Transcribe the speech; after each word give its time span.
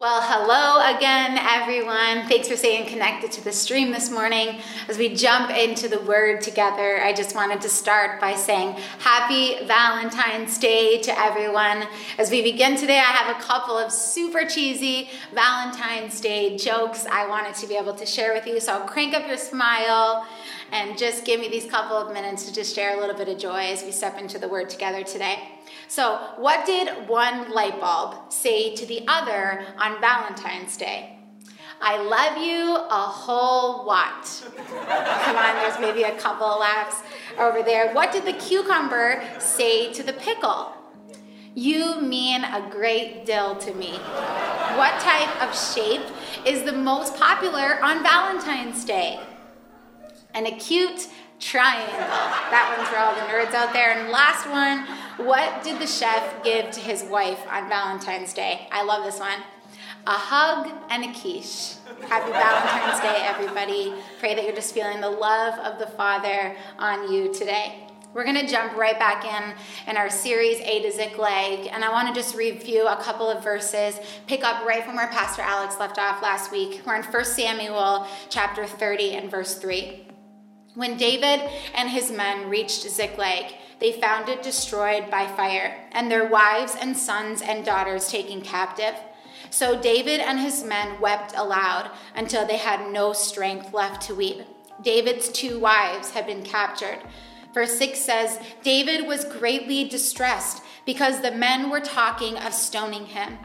Well, 0.00 0.22
hello 0.22 0.96
again, 0.96 1.36
everyone. 1.36 2.28
Thanks 2.28 2.46
for 2.46 2.56
staying 2.56 2.86
connected 2.86 3.32
to 3.32 3.42
the 3.42 3.50
stream 3.50 3.90
this 3.90 4.12
morning. 4.12 4.60
As 4.86 4.96
we 4.96 5.12
jump 5.12 5.50
into 5.50 5.88
the 5.88 5.98
word 6.02 6.40
together, 6.40 7.02
I 7.02 7.12
just 7.12 7.34
wanted 7.34 7.60
to 7.62 7.68
start 7.68 8.20
by 8.20 8.36
saying 8.36 8.76
Happy 9.00 9.56
Valentine's 9.66 10.56
Day 10.56 11.00
to 11.02 11.18
everyone. 11.18 11.88
As 12.16 12.30
we 12.30 12.42
begin 12.42 12.76
today, 12.76 13.00
I 13.00 13.10
have 13.10 13.36
a 13.36 13.40
couple 13.42 13.76
of 13.76 13.90
super 13.90 14.44
cheesy 14.44 15.10
Valentine's 15.34 16.20
Day 16.20 16.56
jokes 16.56 17.04
I 17.04 17.26
wanted 17.26 17.56
to 17.56 17.66
be 17.66 17.76
able 17.76 17.94
to 17.94 18.06
share 18.06 18.34
with 18.34 18.46
you. 18.46 18.60
So 18.60 18.74
I'll 18.74 18.86
crank 18.86 19.14
up 19.14 19.26
your 19.26 19.36
smile 19.36 20.28
and 20.70 20.96
just 20.96 21.24
give 21.24 21.40
me 21.40 21.48
these 21.48 21.68
couple 21.68 21.96
of 21.96 22.12
minutes 22.12 22.44
to 22.44 22.54
just 22.54 22.72
share 22.72 22.96
a 22.96 23.00
little 23.00 23.16
bit 23.16 23.28
of 23.28 23.36
joy 23.36 23.72
as 23.72 23.82
we 23.82 23.90
step 23.90 24.16
into 24.16 24.38
the 24.38 24.46
word 24.46 24.70
together 24.70 25.02
today. 25.02 25.57
So, 25.88 26.18
what 26.36 26.66
did 26.66 27.08
one 27.08 27.50
light 27.50 27.80
bulb 27.80 28.30
say 28.30 28.76
to 28.76 28.84
the 28.84 29.04
other 29.08 29.64
on 29.78 29.98
Valentine's 30.02 30.76
Day? 30.76 31.18
I 31.80 31.96
love 32.02 32.36
you 32.36 32.74
a 32.74 33.06
whole 33.06 33.86
lot. 33.86 34.24
Come 34.66 35.36
on, 35.36 35.54
there's 35.54 35.80
maybe 35.80 36.02
a 36.02 36.14
couple 36.18 36.46
of 36.46 36.60
laughs 36.60 37.02
over 37.38 37.62
there. 37.62 37.94
What 37.94 38.12
did 38.12 38.26
the 38.26 38.34
cucumber 38.34 39.24
say 39.38 39.90
to 39.94 40.02
the 40.02 40.12
pickle? 40.12 40.74
You 41.54 42.02
mean 42.02 42.44
a 42.44 42.68
great 42.70 43.24
deal 43.24 43.56
to 43.56 43.72
me. 43.72 43.92
What 44.76 45.00
type 45.00 45.42
of 45.42 45.58
shape 45.58 46.04
is 46.44 46.64
the 46.64 46.72
most 46.72 47.16
popular 47.16 47.82
on 47.82 48.02
Valentine's 48.02 48.84
Day? 48.84 49.20
An 50.34 50.44
acute 50.44 51.08
triangle. 51.40 51.98
That 52.50 52.74
one's 52.76 52.88
for 52.88 52.98
all 52.98 53.14
the 53.14 53.32
nerds 53.32 53.54
out 53.54 53.72
there. 53.72 53.92
And 53.92 54.10
last 54.10 54.48
one, 54.48 54.86
what 55.26 55.62
did 55.62 55.80
the 55.80 55.86
chef 55.86 56.42
give 56.44 56.70
to 56.72 56.80
his 56.80 57.04
wife 57.04 57.40
on 57.50 57.68
Valentine's 57.68 58.32
Day? 58.32 58.68
I 58.70 58.84
love 58.84 59.04
this 59.04 59.20
one. 59.20 59.40
A 60.06 60.12
hug 60.12 60.70
and 60.90 61.04
a 61.04 61.12
quiche. 61.18 61.74
Happy 62.08 62.30
Valentine's 62.30 63.00
Day, 63.00 63.22
everybody. 63.24 63.92
Pray 64.20 64.34
that 64.34 64.44
you're 64.44 64.54
just 64.54 64.72
feeling 64.74 65.00
the 65.00 65.10
love 65.10 65.58
of 65.60 65.78
the 65.78 65.86
Father 65.86 66.56
on 66.78 67.12
you 67.12 67.32
today. 67.32 67.84
We're 68.14 68.24
going 68.24 68.40
to 68.40 68.46
jump 68.46 68.74
right 68.74 68.98
back 68.98 69.24
in 69.24 69.54
in 69.86 69.96
our 69.98 70.08
series 70.08 70.58
A 70.60 70.82
to 70.82 70.90
Ziklag, 70.90 71.68
and 71.70 71.84
I 71.84 71.92
want 71.92 72.08
to 72.08 72.14
just 72.14 72.34
review 72.34 72.86
a 72.86 72.96
couple 72.96 73.28
of 73.28 73.44
verses, 73.44 74.00
pick 74.26 74.44
up 74.44 74.64
right 74.64 74.82
from 74.82 74.96
where 74.96 75.08
Pastor 75.08 75.42
Alex 75.42 75.78
left 75.78 75.98
off 75.98 76.22
last 76.22 76.50
week. 76.50 76.80
We're 76.86 76.96
in 76.96 77.02
1 77.02 77.24
Samuel 77.26 78.06
chapter 78.30 78.64
30 78.66 79.12
and 79.12 79.30
verse 79.30 79.58
3. 79.58 80.07
When 80.78 80.96
David 80.96 81.40
and 81.74 81.90
his 81.90 82.12
men 82.12 82.48
reached 82.48 82.88
Ziklag, 82.88 83.52
they 83.80 83.90
found 83.90 84.28
it 84.28 84.44
destroyed 84.44 85.10
by 85.10 85.26
fire, 85.26 85.76
and 85.90 86.08
their 86.08 86.28
wives 86.28 86.76
and 86.80 86.96
sons 86.96 87.42
and 87.42 87.64
daughters 87.64 88.06
taken 88.06 88.42
captive. 88.42 88.94
So 89.50 89.76
David 89.76 90.20
and 90.20 90.38
his 90.38 90.62
men 90.62 91.00
wept 91.00 91.34
aloud 91.36 91.90
until 92.14 92.46
they 92.46 92.58
had 92.58 92.92
no 92.92 93.12
strength 93.12 93.74
left 93.74 94.02
to 94.02 94.14
weep. 94.14 94.42
David's 94.80 95.30
two 95.30 95.58
wives 95.58 96.10
had 96.10 96.28
been 96.28 96.44
captured. 96.44 97.00
Verse 97.52 97.76
6 97.76 97.98
says 97.98 98.38
David 98.62 99.04
was 99.08 99.24
greatly 99.24 99.82
distressed 99.82 100.62
because 100.86 101.22
the 101.22 101.32
men 101.32 101.70
were 101.70 101.80
talking 101.80 102.36
of 102.36 102.54
stoning 102.54 103.06
him. 103.06 103.36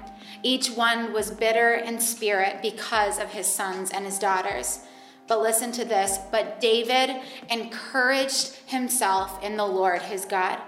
Each 0.43 0.69
one 0.69 1.11
was 1.11 1.31
bitter 1.31 1.73
in 1.73 1.99
spirit 1.99 2.61
because 2.61 3.17
of 3.17 3.31
his 3.31 3.47
sons 3.47 3.89
and 3.89 4.05
his 4.05 4.19
daughters. 4.19 4.81
But 5.27 5.41
listen 5.41 5.71
to 5.73 5.85
this. 5.85 6.19
But 6.31 6.59
David 6.59 7.15
encouraged 7.49 8.55
himself 8.65 9.41
in 9.43 9.57
the 9.57 9.65
Lord 9.65 10.01
his 10.01 10.25
God. 10.25 10.59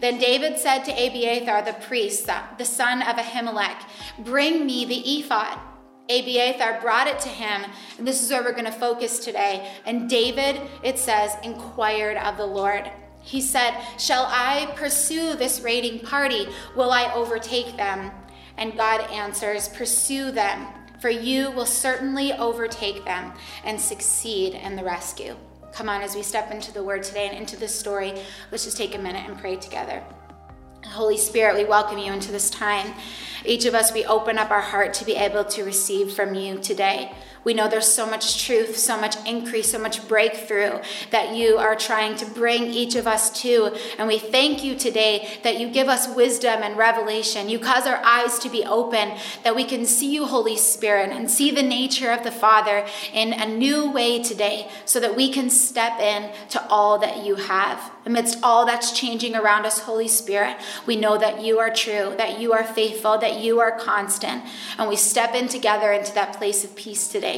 Then 0.00 0.18
David 0.18 0.58
said 0.58 0.84
to 0.84 0.92
Abiathar 0.92 1.62
the 1.62 1.72
priest, 1.72 2.28
the 2.58 2.64
son 2.64 3.02
of 3.02 3.16
Ahimelech, 3.16 3.82
Bring 4.18 4.64
me 4.64 4.84
the 4.84 5.18
ephod. 5.18 5.58
Abiathar 6.08 6.80
brought 6.80 7.06
it 7.06 7.18
to 7.20 7.28
him, 7.28 7.64
and 7.96 8.06
this 8.06 8.22
is 8.22 8.30
where 8.30 8.42
we're 8.42 8.52
going 8.52 8.64
to 8.64 8.72
focus 8.72 9.18
today. 9.18 9.72
And 9.86 10.10
David, 10.10 10.60
it 10.82 10.98
says, 10.98 11.32
inquired 11.42 12.16
of 12.16 12.36
the 12.36 12.46
Lord. 12.46 12.90
He 13.22 13.40
said, 13.40 13.74
Shall 13.98 14.26
I 14.28 14.72
pursue 14.76 15.34
this 15.34 15.60
raiding 15.60 16.00
party? 16.00 16.48
Will 16.76 16.90
I 16.90 17.12
overtake 17.14 17.76
them? 17.76 18.10
And 18.56 18.76
God 18.76 19.00
answers, 19.10 19.68
Pursue 19.68 20.32
them 20.32 20.66
for 21.02 21.10
you 21.10 21.50
will 21.50 21.66
certainly 21.66 22.32
overtake 22.34 23.04
them 23.04 23.32
and 23.64 23.78
succeed 23.78 24.54
in 24.54 24.76
the 24.76 24.84
rescue. 24.84 25.36
Come 25.72 25.88
on, 25.88 26.00
as 26.00 26.14
we 26.14 26.22
step 26.22 26.52
into 26.52 26.72
the 26.72 26.84
word 26.84 27.02
today 27.02 27.26
and 27.26 27.36
into 27.36 27.56
this 27.56 27.76
story, 27.76 28.14
let's 28.52 28.64
just 28.64 28.76
take 28.76 28.94
a 28.94 28.98
minute 28.98 29.28
and 29.28 29.36
pray 29.36 29.56
together. 29.56 30.00
Holy 30.86 31.18
Spirit, 31.18 31.56
we 31.56 31.64
welcome 31.64 31.98
you 31.98 32.12
into 32.12 32.30
this 32.30 32.50
time. 32.50 32.94
Each 33.44 33.64
of 33.64 33.74
us, 33.74 33.92
we 33.92 34.04
open 34.04 34.38
up 34.38 34.52
our 34.52 34.60
heart 34.60 34.94
to 34.94 35.04
be 35.04 35.14
able 35.14 35.44
to 35.46 35.64
receive 35.64 36.12
from 36.12 36.36
you 36.36 36.58
today. 36.60 37.12
We 37.44 37.54
know 37.54 37.68
there's 37.68 37.92
so 37.92 38.06
much 38.06 38.44
truth, 38.44 38.76
so 38.76 39.00
much 39.00 39.16
increase, 39.26 39.72
so 39.72 39.78
much 39.78 40.06
breakthrough 40.06 40.80
that 41.10 41.34
you 41.34 41.56
are 41.56 41.74
trying 41.74 42.16
to 42.16 42.26
bring 42.26 42.64
each 42.64 42.94
of 42.94 43.06
us 43.06 43.42
to. 43.42 43.76
And 43.98 44.06
we 44.06 44.18
thank 44.18 44.62
you 44.62 44.76
today 44.76 45.28
that 45.42 45.58
you 45.58 45.68
give 45.68 45.88
us 45.88 46.14
wisdom 46.14 46.62
and 46.62 46.76
revelation. 46.76 47.48
You 47.48 47.58
cause 47.58 47.86
our 47.86 48.00
eyes 48.04 48.38
to 48.40 48.48
be 48.48 48.64
open, 48.64 49.16
that 49.42 49.56
we 49.56 49.64
can 49.64 49.86
see 49.86 50.12
you, 50.12 50.26
Holy 50.26 50.56
Spirit, 50.56 51.10
and 51.10 51.28
see 51.28 51.50
the 51.50 51.62
nature 51.62 52.12
of 52.12 52.22
the 52.22 52.30
Father 52.30 52.86
in 53.12 53.32
a 53.32 53.46
new 53.46 53.90
way 53.90 54.22
today 54.22 54.68
so 54.84 55.00
that 55.00 55.16
we 55.16 55.32
can 55.32 55.50
step 55.50 55.98
in 55.98 56.30
to 56.50 56.64
all 56.68 56.98
that 56.98 57.24
you 57.24 57.34
have. 57.34 57.90
Amidst 58.04 58.38
all 58.42 58.66
that's 58.66 58.98
changing 58.98 59.36
around 59.36 59.64
us, 59.64 59.80
Holy 59.80 60.08
Spirit, 60.08 60.56
we 60.86 60.96
know 60.96 61.16
that 61.18 61.40
you 61.40 61.60
are 61.60 61.72
true, 61.72 62.14
that 62.18 62.40
you 62.40 62.52
are 62.52 62.64
faithful, 62.64 63.16
that 63.18 63.40
you 63.40 63.60
are 63.60 63.78
constant. 63.78 64.42
And 64.76 64.88
we 64.88 64.96
step 64.96 65.34
in 65.34 65.48
together 65.48 65.92
into 65.92 66.12
that 66.14 66.36
place 66.36 66.64
of 66.64 66.74
peace 66.74 67.06
today. 67.06 67.31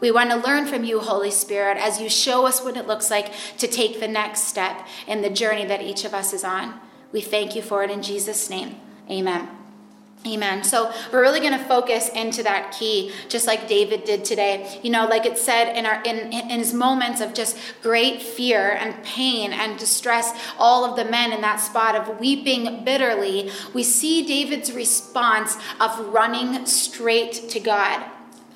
We 0.00 0.10
want 0.10 0.30
to 0.30 0.36
learn 0.36 0.66
from 0.66 0.84
you, 0.84 1.00
Holy 1.00 1.30
Spirit, 1.30 1.76
as 1.76 2.00
you 2.00 2.08
show 2.08 2.46
us 2.46 2.62
what 2.62 2.76
it 2.76 2.86
looks 2.86 3.10
like 3.10 3.32
to 3.58 3.66
take 3.66 4.00
the 4.00 4.08
next 4.08 4.44
step 4.44 4.86
in 5.06 5.20
the 5.20 5.30
journey 5.30 5.66
that 5.66 5.82
each 5.82 6.04
of 6.04 6.14
us 6.14 6.32
is 6.32 6.42
on. 6.42 6.80
We 7.12 7.20
thank 7.20 7.54
you 7.54 7.62
for 7.62 7.82
it 7.84 7.90
in 7.90 8.02
Jesus' 8.02 8.48
name. 8.48 8.76
Amen. 9.10 9.48
Amen. 10.26 10.64
So 10.64 10.92
we're 11.10 11.22
really 11.22 11.40
going 11.40 11.58
to 11.58 11.64
focus 11.64 12.10
into 12.10 12.42
that 12.42 12.72
key, 12.78 13.10
just 13.30 13.46
like 13.46 13.66
David 13.66 14.04
did 14.04 14.22
today. 14.22 14.78
You 14.82 14.90
know, 14.90 15.06
like 15.06 15.24
it 15.24 15.38
said 15.38 15.74
in 15.74 15.86
our 15.86 16.02
in, 16.02 16.30
in 16.32 16.58
his 16.58 16.74
moments 16.74 17.22
of 17.22 17.32
just 17.32 17.56
great 17.82 18.20
fear 18.20 18.72
and 18.72 19.02
pain 19.02 19.54
and 19.54 19.78
distress, 19.78 20.38
all 20.58 20.84
of 20.84 20.96
the 20.96 21.10
men 21.10 21.32
in 21.32 21.40
that 21.40 21.56
spot 21.56 21.96
of 21.96 22.20
weeping 22.20 22.84
bitterly, 22.84 23.50
we 23.72 23.82
see 23.82 24.26
David's 24.26 24.72
response 24.72 25.56
of 25.80 25.98
running 26.08 26.66
straight 26.66 27.48
to 27.48 27.58
God. 27.58 28.04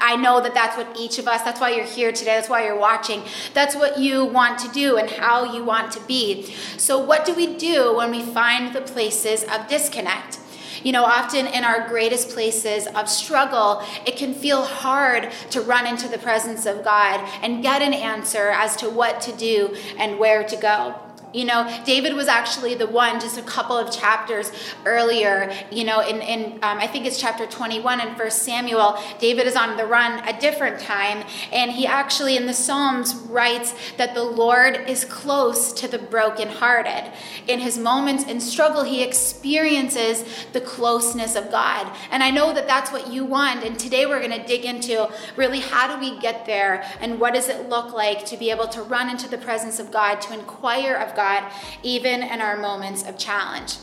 I 0.05 0.17
know 0.17 0.43
that 0.43 0.53
that's 0.53 0.77
what 0.77 0.95
each 1.01 1.19
of 1.19 1.27
us, 1.27 1.43
that's 1.43 1.61
why 1.61 1.71
you're 1.71 1.87
here 1.87 2.13
today, 2.13 2.37
that's 2.37 2.51
why 2.51 2.67
you're 2.67 2.79
watching. 2.79 3.23
That's 3.55 3.75
what 3.75 3.99
you 3.99 4.27
want 4.27 4.59
to 4.59 4.69
do 4.69 4.99
and 4.99 5.09
how 5.11 5.55
you 5.55 5.65
want 5.65 5.93
to 5.93 6.01
be. 6.01 6.55
So, 6.77 6.99
what 6.99 7.25
do 7.25 7.33
we 7.33 7.57
do 7.57 7.97
when 7.97 8.11
we 8.11 8.23
find 8.23 8.75
the 8.75 8.83
places 8.83 9.45
of 9.45 9.67
disconnect? 9.67 10.41
You 10.83 10.93
know, 10.93 11.05
often 11.05 11.47
in 11.47 11.65
our 11.65 11.89
greatest 11.89 12.29
places 12.29 12.87
of 12.89 13.09
struggle, 13.09 13.83
it 14.07 14.17
can 14.17 14.35
feel 14.35 14.63
hard 14.63 15.33
to 15.51 15.63
run 15.63 15.87
into 15.87 16.09
the 16.09 16.19
presence 16.19 16.67
of 16.67 16.85
God 16.85 17.27
and 17.43 17.63
get 17.63 17.81
an 17.81 17.95
answer 17.95 18.51
as 18.51 18.77
to 18.77 18.91
what 18.91 19.23
to 19.23 19.33
do 19.33 19.75
and 19.97 20.19
where 20.19 20.45
to 20.45 20.57
go. 20.57 21.01
You 21.35 21.45
know, 21.45 21.69
David 21.85 22.15
was 22.15 22.29
actually 22.29 22.77
the 22.77 22.87
one 22.87 23.19
just 23.19 23.37
a 23.37 23.43
couple 23.43 23.77
of 23.77 23.91
chapters 23.91 24.53
earlier, 24.87 25.53
you 25.73 25.83
know, 25.83 25.99
in, 25.99 26.23
in 26.23 26.53
um, 26.63 26.79
I 26.79 26.87
think 26.87 27.07
it's 27.07 27.21
chapter 27.21 27.45
21 27.45 28.01
in 28.01 28.15
First 28.15 28.45
Samuel. 28.45 28.97
David 29.19 29.49
is 29.49 29.57
on 29.57 29.77
the 29.77 29.85
run 29.85 30.27
a 30.29 30.41
different 30.41 30.79
time, 30.79 31.27
and 31.53 31.73
he 31.73 31.89
actually 31.89 32.37
in 32.37 32.47
the 32.47 32.55
Psalms 32.55 33.17
writes 33.29 33.75
that 33.97 34.15
the 34.15 34.23
Lord 34.23 34.89
is 34.89 35.05
close 35.05 35.73
to 35.73 35.89
the 35.89 35.99
brokenhearted. 35.99 37.13
In 37.49 37.59
his 37.59 37.79
moments 37.79 38.23
in 38.23 38.39
struggle, 38.39 38.85
he 38.85 39.03
experiences 39.03 40.25
the 40.53 40.61
closeness 40.61 41.35
of 41.35 41.51
God. 41.51 41.91
And 42.13 42.23
I 42.23 42.31
know 42.31 42.55
that 42.55 42.69
that's 42.69 42.93
what 42.93 43.09
you 43.13 43.25
want. 43.25 43.65
And 43.65 43.77
today 43.77 44.07
we're 44.07 44.25
going 44.25 44.41
to 44.41 44.47
dig 44.47 44.65
into 44.65 45.11
really 45.35 45.59
how 45.59 45.93
do 45.93 46.01
we 46.01 46.17
get 46.21 46.47
there 46.47 46.85
and 47.01 47.19
what 47.19 47.35
does 47.35 47.49
it 47.49 47.69
look 47.69 47.93
like 47.93 48.25
to 48.27 48.37
be 48.37 48.53
able 48.53 48.69
to 48.69 48.83
run 48.83 49.11
into 49.11 49.29
the 49.29 49.39
presence 49.39 49.81
of 49.81 49.91
God, 49.91 50.21
to 50.21 50.33
inquire 50.33 50.95
of 50.95 51.17
God 51.17 51.24
God, 51.25 51.51
even 51.83 52.23
in 52.23 52.41
our 52.41 52.57
moments 52.57 53.03
of 53.09 53.17
challenge. 53.17 53.77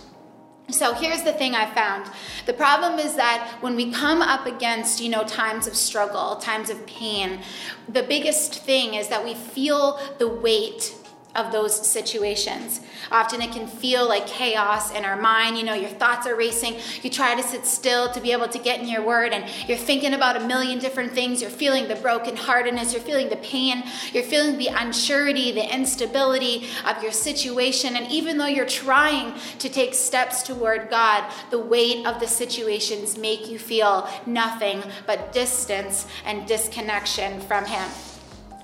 So 0.69 0.93
here's 0.93 1.23
the 1.23 1.33
thing 1.33 1.53
I 1.55 1.65
found. 1.73 2.09
The 2.45 2.53
problem 2.53 2.99
is 2.99 3.15
that 3.15 3.57
when 3.61 3.75
we 3.75 3.91
come 3.91 4.21
up 4.21 4.45
against, 4.45 5.01
you 5.01 5.09
know, 5.09 5.23
times 5.23 5.67
of 5.67 5.75
struggle, 5.75 6.35
times 6.37 6.69
of 6.69 6.85
pain, 6.85 7.39
the 7.89 8.03
biggest 8.03 8.55
thing 8.69 8.93
is 8.93 9.07
that 9.09 9.25
we 9.25 9.33
feel 9.33 9.99
the 10.19 10.29
weight 10.29 10.95
of 11.35 11.51
those 11.51 11.75
situations. 11.87 12.81
Often 13.11 13.41
it 13.41 13.51
can 13.51 13.67
feel 13.67 14.07
like 14.07 14.27
chaos 14.27 14.93
in 14.93 15.05
our 15.05 15.19
mind. 15.19 15.57
You 15.57 15.63
know, 15.63 15.73
your 15.73 15.89
thoughts 15.89 16.27
are 16.27 16.35
racing. 16.35 16.75
You 17.01 17.09
try 17.09 17.35
to 17.35 17.43
sit 17.43 17.65
still 17.65 18.11
to 18.11 18.19
be 18.19 18.31
able 18.31 18.47
to 18.49 18.59
get 18.59 18.79
in 18.79 18.87
your 18.87 19.01
word, 19.01 19.33
and 19.33 19.45
you're 19.67 19.77
thinking 19.77 20.13
about 20.13 20.37
a 20.37 20.45
million 20.45 20.79
different 20.79 21.13
things. 21.13 21.41
You're 21.41 21.49
feeling 21.49 21.87
the 21.87 21.95
brokenheartedness, 21.95 22.93
you're 22.93 23.01
feeling 23.01 23.29
the 23.29 23.37
pain, 23.37 23.83
you're 24.13 24.23
feeling 24.23 24.57
the 24.57 24.67
unsurety, 24.67 25.53
the 25.53 25.73
instability 25.73 26.67
of 26.85 27.01
your 27.01 27.11
situation. 27.11 27.95
And 27.95 28.11
even 28.11 28.37
though 28.37 28.47
you're 28.47 28.65
trying 28.65 29.33
to 29.59 29.69
take 29.69 29.93
steps 29.93 30.43
toward 30.43 30.89
God, 30.89 31.31
the 31.49 31.59
weight 31.59 32.05
of 32.05 32.19
the 32.19 32.27
situations 32.27 33.17
make 33.17 33.49
you 33.49 33.57
feel 33.59 34.09
nothing 34.25 34.83
but 35.07 35.31
distance 35.31 36.07
and 36.25 36.47
disconnection 36.47 37.39
from 37.41 37.65
Him. 37.65 37.89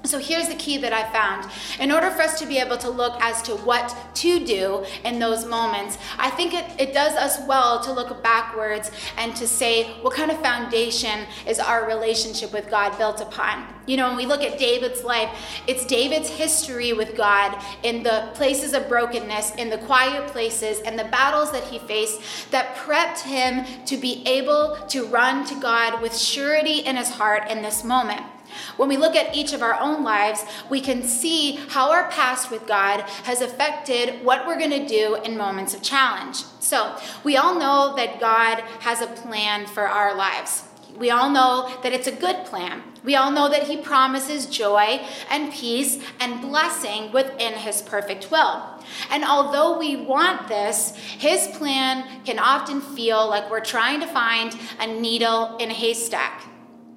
So 0.07 0.19
here's 0.19 0.47
the 0.47 0.55
key 0.55 0.77
that 0.77 0.93
I 0.93 1.03
found. 1.11 1.51
In 1.81 1.91
order 1.91 2.09
for 2.09 2.21
us 2.21 2.39
to 2.39 2.45
be 2.45 2.59
able 2.59 2.77
to 2.77 2.89
look 2.89 3.21
as 3.21 3.41
to 3.43 3.55
what 3.57 3.95
to 4.15 4.45
do 4.45 4.85
in 5.03 5.19
those 5.19 5.45
moments, 5.45 5.97
I 6.17 6.29
think 6.29 6.53
it, 6.53 6.65
it 6.79 6.93
does 6.93 7.13
us 7.15 7.45
well 7.45 7.81
to 7.83 7.91
look 7.91 8.23
backwards 8.23 8.89
and 9.17 9.35
to 9.35 9.45
say, 9.45 9.85
what 10.01 10.13
kind 10.13 10.31
of 10.31 10.39
foundation 10.39 11.25
is 11.45 11.59
our 11.59 11.85
relationship 11.85 12.53
with 12.53 12.69
God 12.69 12.97
built 12.97 13.19
upon? 13.19 13.67
You 13.85 13.97
know, 13.97 14.07
when 14.07 14.17
we 14.17 14.25
look 14.25 14.43
at 14.43 14.57
David's 14.57 15.03
life, 15.03 15.29
it's 15.67 15.85
David's 15.85 16.29
history 16.29 16.93
with 16.93 17.15
God 17.15 17.61
in 17.83 18.03
the 18.03 18.29
places 18.33 18.73
of 18.73 18.87
brokenness, 18.87 19.55
in 19.55 19.69
the 19.69 19.77
quiet 19.79 20.27
places, 20.27 20.79
and 20.81 20.97
the 20.97 21.05
battles 21.05 21.51
that 21.51 21.63
he 21.63 21.79
faced 21.79 22.51
that 22.51 22.75
prepped 22.77 23.21
him 23.21 23.65
to 23.85 23.97
be 23.97 24.25
able 24.25 24.77
to 24.87 25.05
run 25.07 25.45
to 25.47 25.59
God 25.59 26.01
with 26.01 26.17
surety 26.17 26.79
in 26.79 26.95
his 26.95 27.09
heart 27.09 27.49
in 27.49 27.61
this 27.61 27.83
moment. 27.83 28.21
When 28.77 28.89
we 28.89 28.97
look 28.97 29.15
at 29.15 29.35
each 29.35 29.53
of 29.53 29.61
our 29.61 29.79
own 29.79 30.03
lives, 30.03 30.43
we 30.69 30.81
can 30.81 31.03
see 31.03 31.57
how 31.69 31.91
our 31.91 32.09
past 32.09 32.51
with 32.51 32.65
God 32.67 33.01
has 33.23 33.41
affected 33.41 34.23
what 34.23 34.45
we're 34.45 34.59
going 34.59 34.71
to 34.71 34.87
do 34.87 35.15
in 35.23 35.37
moments 35.37 35.73
of 35.73 35.81
challenge. 35.81 36.37
So, 36.59 36.97
we 37.23 37.37
all 37.37 37.57
know 37.59 37.95
that 37.95 38.19
God 38.19 38.61
has 38.81 39.01
a 39.01 39.07
plan 39.07 39.65
for 39.65 39.87
our 39.87 40.15
lives. 40.15 40.63
We 40.97 41.11
all 41.11 41.29
know 41.29 41.71
that 41.83 41.93
it's 41.93 42.07
a 42.07 42.11
good 42.11 42.45
plan. 42.45 42.81
We 43.03 43.15
all 43.15 43.31
know 43.31 43.49
that 43.49 43.63
He 43.63 43.77
promises 43.77 44.47
joy 44.47 45.05
and 45.29 45.53
peace 45.53 45.99
and 46.19 46.41
blessing 46.41 47.11
within 47.11 47.53
His 47.53 47.83
perfect 47.83 48.31
will. 48.31 48.63
And 49.11 49.23
although 49.23 49.77
we 49.77 49.95
want 49.95 50.47
this, 50.47 50.95
His 50.95 51.47
plan 51.55 52.23
can 52.25 52.39
often 52.39 52.81
feel 52.81 53.29
like 53.29 53.49
we're 53.51 53.59
trying 53.59 53.99
to 53.99 54.07
find 54.07 54.57
a 54.79 54.87
needle 54.87 55.57
in 55.57 55.69
a 55.69 55.73
haystack. 55.73 56.43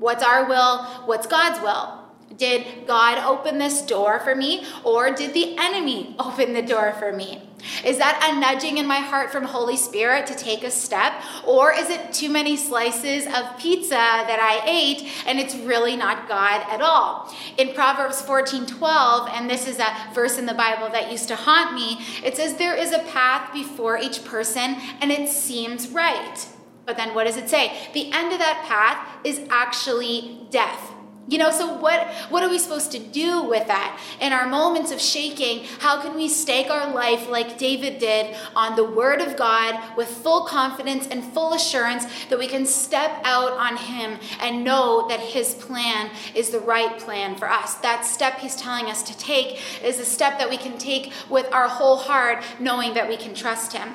What's 0.00 0.24
our 0.24 0.48
will? 0.48 0.84
What's 1.04 1.26
God's 1.26 1.60
will? 1.60 2.00
Did 2.36 2.86
God 2.86 3.18
open 3.18 3.58
this 3.58 3.82
door 3.82 4.18
for 4.20 4.34
me 4.34 4.64
or 4.82 5.10
did 5.10 5.34
the 5.34 5.58
enemy 5.58 6.16
open 6.18 6.54
the 6.54 6.62
door 6.62 6.94
for 6.98 7.12
me? 7.12 7.42
Is 7.84 7.98
that 7.98 8.26
a 8.26 8.40
nudging 8.40 8.78
in 8.78 8.86
my 8.86 9.00
heart 9.00 9.30
from 9.30 9.44
Holy 9.44 9.76
Spirit 9.76 10.26
to 10.28 10.34
take 10.34 10.64
a 10.64 10.70
step? 10.70 11.12
Or 11.46 11.70
is 11.70 11.90
it 11.90 12.14
too 12.14 12.30
many 12.30 12.56
slices 12.56 13.26
of 13.26 13.58
pizza 13.58 13.90
that 13.90 14.40
I 14.40 14.66
ate 14.66 15.06
and 15.26 15.38
it's 15.38 15.54
really 15.54 15.96
not 15.96 16.26
God 16.26 16.64
at 16.70 16.80
all? 16.80 17.30
In 17.58 17.74
Proverbs 17.74 18.22
14 18.22 18.64
12, 18.64 19.28
and 19.34 19.50
this 19.50 19.68
is 19.68 19.78
a 19.78 19.94
verse 20.14 20.38
in 20.38 20.46
the 20.46 20.54
Bible 20.54 20.88
that 20.88 21.12
used 21.12 21.28
to 21.28 21.36
haunt 21.36 21.74
me, 21.74 21.98
it 22.24 22.38
says, 22.38 22.54
There 22.54 22.74
is 22.74 22.92
a 22.92 23.00
path 23.00 23.52
before 23.52 23.98
each 23.98 24.24
person 24.24 24.76
and 25.02 25.12
it 25.12 25.28
seems 25.28 25.88
right. 25.88 26.46
But 26.86 26.96
then 26.96 27.14
what 27.14 27.26
does 27.26 27.36
it 27.36 27.48
say? 27.48 27.76
The 27.94 28.10
end 28.12 28.32
of 28.32 28.38
that 28.38 28.64
path 28.66 29.24
is 29.24 29.40
actually 29.50 30.46
death. 30.50 30.92
You 31.30 31.38
know, 31.38 31.52
so 31.52 31.74
what 31.74 32.08
what 32.28 32.42
are 32.42 32.50
we 32.50 32.58
supposed 32.58 32.90
to 32.90 32.98
do 32.98 33.44
with 33.44 33.68
that? 33.68 34.00
In 34.20 34.32
our 34.32 34.48
moments 34.48 34.90
of 34.90 35.00
shaking, 35.00 35.64
how 35.78 36.02
can 36.02 36.16
we 36.16 36.28
stake 36.28 36.68
our 36.70 36.92
life 36.92 37.28
like 37.28 37.56
David 37.56 38.00
did 38.00 38.34
on 38.56 38.74
the 38.74 38.84
word 38.84 39.20
of 39.20 39.36
God 39.36 39.96
with 39.96 40.08
full 40.08 40.44
confidence 40.44 41.06
and 41.06 41.22
full 41.22 41.54
assurance 41.54 42.04
that 42.30 42.38
we 42.38 42.48
can 42.48 42.66
step 42.66 43.12
out 43.22 43.52
on 43.52 43.76
him 43.76 44.18
and 44.40 44.64
know 44.64 45.06
that 45.08 45.20
his 45.20 45.54
plan 45.54 46.10
is 46.34 46.50
the 46.50 46.58
right 46.58 46.98
plan 46.98 47.36
for 47.36 47.48
us. 47.48 47.74
That 47.76 48.04
step 48.04 48.40
he's 48.40 48.56
telling 48.56 48.86
us 48.86 49.04
to 49.04 49.16
take 49.16 49.60
is 49.84 50.00
a 50.00 50.04
step 50.04 50.36
that 50.40 50.50
we 50.50 50.56
can 50.56 50.78
take 50.78 51.12
with 51.28 51.46
our 51.52 51.68
whole 51.68 51.96
heart 51.96 52.42
knowing 52.58 52.94
that 52.94 53.08
we 53.08 53.16
can 53.16 53.34
trust 53.34 53.72
him. 53.72 53.94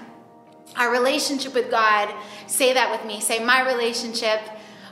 Our 0.77 0.92
relationship 0.92 1.54
with 1.54 1.72
God, 1.72 2.13
say 2.48 2.74
that 2.74 2.92
with 2.92 3.06
me. 3.06 3.22
Say, 3.22 3.44
my 3.44 3.66
relationship 3.66 4.42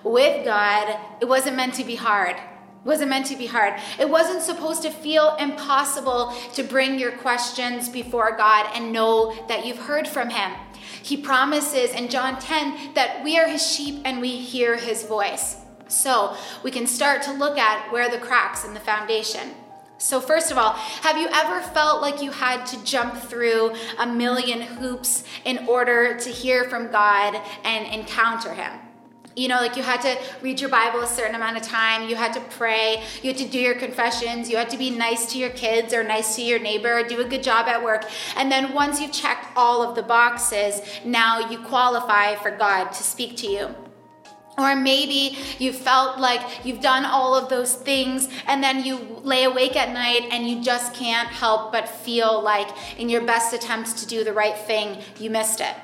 with 0.03 0.45
God, 0.45 0.97
it 1.21 1.25
wasn't 1.25 1.55
meant 1.55 1.73
to 1.75 1.83
be 1.83 1.95
hard. 1.95 2.35
It 2.35 2.87
wasn't 2.87 3.09
meant 3.09 3.27
to 3.27 3.37
be 3.37 3.45
hard. 3.45 3.79
It 3.99 4.09
wasn't 4.09 4.41
supposed 4.41 4.81
to 4.83 4.91
feel 4.91 5.35
impossible 5.37 6.33
to 6.53 6.63
bring 6.63 6.99
your 6.99 7.13
questions 7.13 7.87
before 7.89 8.35
God 8.35 8.69
and 8.73 8.91
know 8.91 9.33
that 9.47 9.65
you've 9.65 9.77
heard 9.77 10.07
from 10.07 10.29
Him. 10.29 10.51
He 11.01 11.17
promises 11.17 11.91
in 11.91 12.09
John 12.09 12.39
10 12.39 12.93
that 12.93 13.23
we 13.23 13.37
are 13.37 13.47
His 13.47 13.65
sheep 13.65 14.01
and 14.05 14.19
we 14.19 14.37
hear 14.37 14.75
His 14.75 15.03
voice. 15.03 15.57
So 15.87 16.35
we 16.63 16.71
can 16.71 16.87
start 16.87 17.21
to 17.23 17.33
look 17.33 17.57
at 17.57 17.91
where 17.91 18.09
the 18.09 18.17
cracks 18.17 18.65
in 18.65 18.73
the 18.73 18.79
foundation. 18.79 19.51
So, 20.03 20.19
first 20.19 20.51
of 20.51 20.57
all, 20.57 20.73
have 20.73 21.17
you 21.17 21.29
ever 21.31 21.61
felt 21.61 22.01
like 22.01 22.21
you 22.21 22.29
had 22.29 22.65
to 22.65 22.83
jump 22.83 23.15
through 23.15 23.73
a 23.97 24.05
million 24.05 24.59
hoops 24.59 25.23
in 25.45 25.65
order 25.65 26.19
to 26.19 26.29
hear 26.29 26.65
from 26.65 26.91
God 26.91 27.41
and 27.63 27.87
encounter 27.87 28.53
Him? 28.53 28.73
You 29.37 29.47
know, 29.47 29.55
like 29.55 29.77
you 29.77 29.81
had 29.81 30.01
to 30.01 30.17
read 30.41 30.59
your 30.59 30.69
Bible 30.69 30.99
a 30.99 31.07
certain 31.07 31.35
amount 31.35 31.55
of 31.55 31.63
time, 31.63 32.09
you 32.09 32.17
had 32.17 32.33
to 32.33 32.41
pray, 32.41 33.01
you 33.21 33.29
had 33.29 33.37
to 33.37 33.47
do 33.47 33.57
your 33.57 33.75
confessions, 33.75 34.49
you 34.49 34.57
had 34.57 34.69
to 34.71 34.77
be 34.77 34.89
nice 34.89 35.31
to 35.31 35.37
your 35.37 35.51
kids 35.51 35.93
or 35.93 36.03
nice 36.03 36.35
to 36.35 36.41
your 36.41 36.59
neighbor, 36.59 37.07
do 37.07 37.21
a 37.21 37.25
good 37.25 37.41
job 37.41 37.67
at 37.67 37.81
work. 37.81 38.03
And 38.35 38.51
then 38.51 38.73
once 38.73 38.99
you've 38.99 39.13
checked 39.13 39.55
all 39.55 39.81
of 39.81 39.95
the 39.95 40.03
boxes, 40.03 40.81
now 41.05 41.49
you 41.49 41.59
qualify 41.59 42.35
for 42.35 42.51
God 42.51 42.91
to 42.91 43.03
speak 43.03 43.37
to 43.37 43.47
you. 43.47 43.73
Or 44.57 44.75
maybe 44.75 45.37
you 45.57 45.73
felt 45.73 46.19
like 46.19 46.63
you've 46.63 46.81
done 46.81 47.05
all 47.05 47.35
of 47.35 47.49
those 47.49 47.73
things 47.73 48.29
and 48.45 48.63
then 48.63 48.85
you 48.85 48.97
lay 49.23 49.45
awake 49.45 49.75
at 49.75 49.91
night 49.91 50.27
and 50.31 50.47
you 50.47 50.61
just 50.61 50.93
can't 50.93 51.27
help 51.27 51.71
but 51.71 51.89
feel 51.89 52.41
like, 52.41 52.67
in 52.99 53.09
your 53.09 53.25
best 53.25 53.53
attempts 53.53 53.93
to 54.01 54.07
do 54.07 54.23
the 54.23 54.33
right 54.33 54.57
thing, 54.57 55.01
you 55.19 55.31
missed 55.31 55.59
it. 55.59 55.75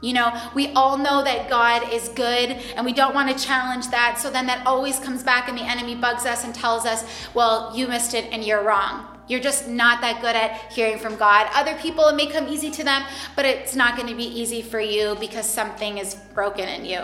You 0.00 0.14
know, 0.14 0.50
we 0.54 0.68
all 0.68 0.96
know 0.96 1.22
that 1.22 1.50
God 1.50 1.92
is 1.92 2.08
good 2.08 2.52
and 2.74 2.86
we 2.86 2.94
don't 2.94 3.14
want 3.14 3.36
to 3.36 3.44
challenge 3.44 3.88
that. 3.90 4.18
So 4.18 4.30
then 4.30 4.46
that 4.46 4.66
always 4.66 4.98
comes 4.98 5.22
back 5.22 5.50
and 5.50 5.58
the 5.58 5.62
enemy 5.62 5.94
bugs 5.94 6.24
us 6.24 6.44
and 6.44 6.54
tells 6.54 6.86
us, 6.86 7.04
well, 7.34 7.70
you 7.76 7.86
missed 7.86 8.14
it 8.14 8.26
and 8.32 8.42
you're 8.42 8.64
wrong. 8.64 9.06
You're 9.28 9.40
just 9.40 9.68
not 9.68 10.00
that 10.00 10.22
good 10.22 10.34
at 10.34 10.72
hearing 10.72 10.98
from 10.98 11.16
God. 11.16 11.48
Other 11.52 11.74
people, 11.74 12.08
it 12.08 12.16
may 12.16 12.26
come 12.26 12.48
easy 12.48 12.70
to 12.70 12.82
them, 12.82 13.02
but 13.36 13.44
it's 13.44 13.76
not 13.76 13.96
going 13.96 14.08
to 14.08 14.16
be 14.16 14.24
easy 14.24 14.62
for 14.62 14.80
you 14.80 15.18
because 15.20 15.46
something 15.46 15.98
is 15.98 16.14
broken 16.14 16.66
in 16.66 16.86
you 16.86 17.02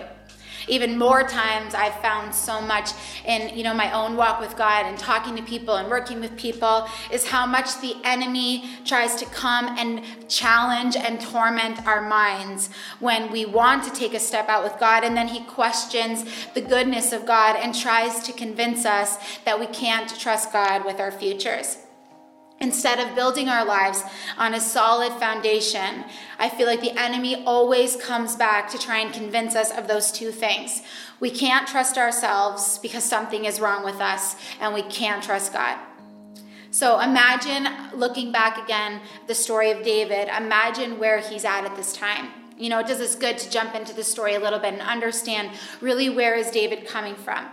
even 0.68 0.98
more 0.98 1.22
times 1.22 1.74
I've 1.74 2.00
found 2.00 2.34
so 2.34 2.60
much 2.60 2.90
in 3.24 3.56
you 3.56 3.62
know 3.62 3.74
my 3.74 3.92
own 3.92 4.16
walk 4.16 4.40
with 4.40 4.56
God 4.56 4.86
and 4.86 4.98
talking 4.98 5.36
to 5.36 5.42
people 5.42 5.76
and 5.76 5.88
working 5.88 6.20
with 6.20 6.36
people 6.36 6.88
is 7.12 7.26
how 7.26 7.46
much 7.46 7.80
the 7.80 7.96
enemy 8.04 8.68
tries 8.84 9.14
to 9.16 9.26
come 9.26 9.66
and 9.78 10.02
challenge 10.28 10.96
and 10.96 11.20
torment 11.20 11.86
our 11.86 12.02
minds 12.02 12.70
when 13.00 13.30
we 13.30 13.44
want 13.44 13.84
to 13.84 13.90
take 13.90 14.14
a 14.14 14.20
step 14.20 14.48
out 14.48 14.64
with 14.64 14.78
God 14.78 15.04
and 15.04 15.16
then 15.16 15.28
he 15.28 15.40
questions 15.44 16.24
the 16.54 16.60
goodness 16.60 17.12
of 17.12 17.26
God 17.26 17.56
and 17.56 17.74
tries 17.74 18.22
to 18.24 18.32
convince 18.32 18.84
us 18.84 19.18
that 19.44 19.58
we 19.58 19.66
can't 19.66 20.08
trust 20.18 20.52
God 20.52 20.84
with 20.84 21.00
our 21.00 21.12
futures. 21.12 21.85
Instead 22.58 22.98
of 22.98 23.14
building 23.14 23.50
our 23.50 23.66
lives 23.66 24.02
on 24.38 24.54
a 24.54 24.60
solid 24.60 25.12
foundation, 25.20 26.04
I 26.38 26.48
feel 26.48 26.66
like 26.66 26.80
the 26.80 26.98
enemy 26.98 27.44
always 27.44 27.96
comes 27.96 28.34
back 28.34 28.70
to 28.70 28.78
try 28.78 29.00
and 29.00 29.12
convince 29.12 29.54
us 29.54 29.70
of 29.70 29.88
those 29.88 30.10
two 30.10 30.32
things. 30.32 30.82
We 31.20 31.30
can't 31.30 31.68
trust 31.68 31.98
ourselves 31.98 32.78
because 32.78 33.04
something 33.04 33.44
is 33.44 33.60
wrong 33.60 33.84
with 33.84 34.00
us, 34.00 34.36
and 34.58 34.72
we 34.72 34.82
can't 34.82 35.22
trust 35.22 35.52
God. 35.52 35.78
So 36.70 36.98
imagine 37.00 37.68
looking 37.94 38.32
back 38.32 38.62
again 38.62 39.00
the 39.26 39.34
story 39.34 39.70
of 39.70 39.82
David. 39.82 40.28
Imagine 40.28 40.98
where 40.98 41.20
he's 41.20 41.44
at 41.44 41.64
at 41.64 41.76
this 41.76 41.92
time. 41.92 42.28
You 42.58 42.70
know, 42.70 42.78
it 42.78 42.86
does 42.86 43.00
us 43.00 43.14
good 43.14 43.36
to 43.38 43.50
jump 43.50 43.74
into 43.74 43.94
the 43.94 44.04
story 44.04 44.34
a 44.34 44.40
little 44.40 44.58
bit 44.58 44.72
and 44.72 44.82
understand 44.82 45.50
really 45.82 46.08
where 46.08 46.34
is 46.34 46.50
David 46.50 46.86
coming 46.86 47.14
from. 47.14 47.46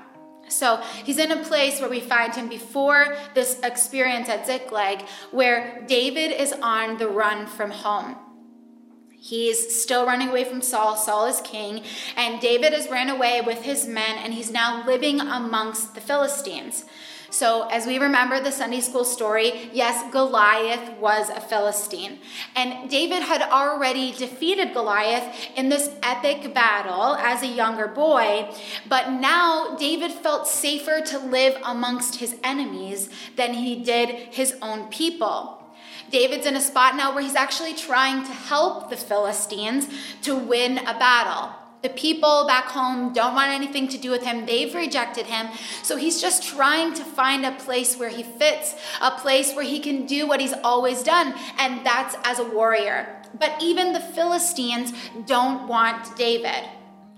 So 0.47 0.81
he's 1.03 1.17
in 1.17 1.31
a 1.31 1.43
place 1.43 1.79
where 1.79 1.89
we 1.89 1.99
find 1.99 2.35
him 2.35 2.47
before 2.47 3.15
this 3.33 3.59
experience 3.63 4.29
at 4.29 4.45
Ziklag, 4.45 5.01
where 5.31 5.83
David 5.87 6.31
is 6.31 6.53
on 6.61 6.97
the 6.97 7.07
run 7.07 7.47
from 7.47 7.71
home. 7.71 8.15
He's 9.23 9.81
still 9.81 10.05
running 10.05 10.27
away 10.27 10.43
from 10.43 10.61
Saul. 10.61 10.97
Saul 10.97 11.27
is 11.27 11.39
king, 11.41 11.83
and 12.17 12.41
David 12.41 12.73
has 12.73 12.89
ran 12.89 13.09
away 13.09 13.39
with 13.39 13.61
his 13.61 13.87
men, 13.87 14.17
and 14.17 14.33
he's 14.33 14.51
now 14.51 14.85
living 14.85 15.21
amongst 15.21 15.95
the 15.95 16.01
Philistines. 16.01 16.83
So, 17.33 17.67
as 17.69 17.87
we 17.87 17.97
remember 17.97 18.39
the 18.39 18.51
Sunday 18.51 18.79
school 18.79 19.03
story, 19.03 19.71
yes, 19.73 20.07
Goliath 20.11 20.95
was 20.99 21.29
a 21.29 21.41
Philistine. 21.41 22.19
And 22.55 22.87
David 22.91 23.23
had 23.23 23.41
already 23.41 24.11
defeated 24.11 24.71
Goliath 24.71 25.35
in 25.55 25.67
this 25.67 25.89
epic 26.03 26.53
battle 26.53 27.15
as 27.15 27.41
a 27.41 27.47
younger 27.47 27.87
boy, 27.87 28.53
but 28.87 29.13
now 29.13 29.75
David 29.77 30.11
felt 30.11 30.47
safer 30.47 31.01
to 31.01 31.17
live 31.17 31.59
amongst 31.65 32.17
his 32.17 32.35
enemies 32.43 33.09
than 33.35 33.55
he 33.55 33.83
did 33.83 34.09
his 34.09 34.55
own 34.61 34.89
people. 34.89 35.59
David's 36.11 36.45
in 36.45 36.55
a 36.55 36.61
spot 36.61 36.95
now 36.95 37.15
where 37.15 37.23
he's 37.23 37.33
actually 37.33 37.73
trying 37.73 38.23
to 38.23 38.31
help 38.31 38.91
the 38.91 38.95
Philistines 38.95 39.87
to 40.21 40.35
win 40.35 40.77
a 40.77 40.93
battle. 40.99 41.62
The 41.83 41.89
people 41.89 42.45
back 42.47 42.65
home 42.65 43.11
don't 43.11 43.35
want 43.35 43.51
anything 43.51 43.89
to 43.89 43.97
do 43.97 44.09
with 44.09 44.23
him. 44.23 44.45
They've 44.45 44.73
rejected 44.73 45.25
him. 45.25 45.49
So 45.83 45.97
he's 45.97 46.21
just 46.21 46.41
trying 46.41 46.93
to 46.93 47.03
find 47.03 47.45
a 47.45 47.51
place 47.51 47.97
where 47.97 48.07
he 48.09 48.23
fits, 48.23 48.73
a 49.01 49.11
place 49.11 49.53
where 49.53 49.65
he 49.65 49.81
can 49.81 50.05
do 50.05 50.25
what 50.25 50.39
he's 50.39 50.53
always 50.63 51.03
done, 51.03 51.35
and 51.59 51.85
that's 51.85 52.15
as 52.23 52.39
a 52.39 52.45
warrior. 52.45 53.21
But 53.37 53.61
even 53.61 53.91
the 53.91 53.99
Philistines 53.99 54.93
don't 55.25 55.67
want 55.67 56.15
David. 56.15 56.63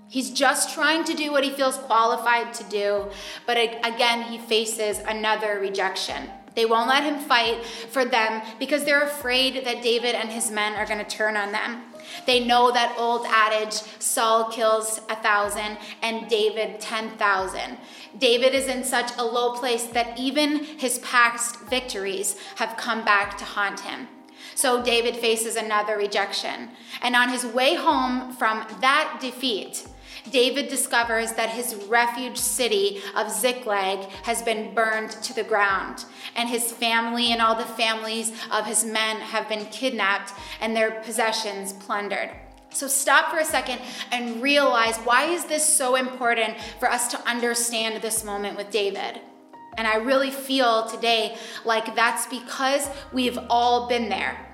He's 0.08 0.30
just 0.30 0.74
trying 0.74 1.04
to 1.04 1.14
do 1.14 1.30
what 1.30 1.44
he 1.44 1.50
feels 1.50 1.76
qualified 1.76 2.52
to 2.54 2.64
do, 2.64 3.06
but 3.46 3.56
again, 3.56 4.22
he 4.22 4.38
faces 4.38 4.98
another 5.06 5.58
rejection. 5.60 6.28
They 6.54 6.64
won't 6.64 6.88
let 6.88 7.04
him 7.04 7.18
fight 7.20 7.64
for 7.64 8.04
them 8.04 8.42
because 8.58 8.84
they're 8.84 9.02
afraid 9.02 9.66
that 9.66 9.82
David 9.82 10.14
and 10.14 10.30
his 10.30 10.50
men 10.50 10.74
are 10.74 10.86
going 10.86 11.04
to 11.04 11.16
turn 11.16 11.36
on 11.36 11.52
them. 11.52 11.82
They 12.26 12.44
know 12.44 12.70
that 12.72 12.96
old 12.98 13.26
adage 13.26 13.74
Saul 13.98 14.50
kills 14.50 15.00
a 15.08 15.16
thousand 15.16 15.78
and 16.02 16.28
David 16.28 16.80
10,000. 16.80 17.78
David 18.18 18.54
is 18.54 18.68
in 18.68 18.84
such 18.84 19.10
a 19.18 19.24
low 19.24 19.54
place 19.54 19.84
that 19.84 20.18
even 20.18 20.64
his 20.64 20.98
past 20.98 21.60
victories 21.68 22.36
have 22.56 22.76
come 22.76 23.04
back 23.04 23.36
to 23.38 23.44
haunt 23.44 23.80
him. 23.80 24.08
So 24.54 24.82
David 24.82 25.16
faces 25.16 25.56
another 25.56 25.96
rejection. 25.96 26.70
And 27.02 27.14
on 27.14 27.28
his 27.28 27.44
way 27.44 27.74
home 27.74 28.32
from 28.32 28.66
that 28.80 29.18
defeat, 29.20 29.86
David 30.30 30.68
discovers 30.68 31.32
that 31.32 31.50
his 31.50 31.74
refuge 31.88 32.36
city 32.36 33.00
of 33.14 33.30
Ziklag 33.30 34.10
has 34.24 34.42
been 34.42 34.74
burned 34.74 35.10
to 35.10 35.34
the 35.34 35.44
ground, 35.44 36.04
and 36.34 36.48
his 36.48 36.72
family 36.72 37.32
and 37.32 37.40
all 37.40 37.54
the 37.54 37.64
families 37.64 38.32
of 38.50 38.66
his 38.66 38.84
men 38.84 39.16
have 39.16 39.48
been 39.48 39.66
kidnapped 39.66 40.32
and 40.60 40.76
their 40.76 41.00
possessions 41.02 41.72
plundered. 41.72 42.30
So 42.70 42.88
stop 42.88 43.30
for 43.30 43.38
a 43.38 43.44
second 43.44 43.80
and 44.12 44.42
realize 44.42 44.98
why 44.98 45.24
is 45.26 45.46
this 45.46 45.64
so 45.64 45.94
important 45.94 46.58
for 46.78 46.90
us 46.90 47.08
to 47.08 47.28
understand 47.28 48.02
this 48.02 48.22
moment 48.22 48.56
with 48.56 48.70
David? 48.70 49.20
And 49.78 49.86
I 49.86 49.96
really 49.96 50.30
feel 50.30 50.86
today 50.86 51.36
like 51.64 51.94
that's 51.94 52.26
because 52.26 52.88
we've 53.12 53.38
all 53.48 53.88
been 53.88 54.08
there. 54.08 54.45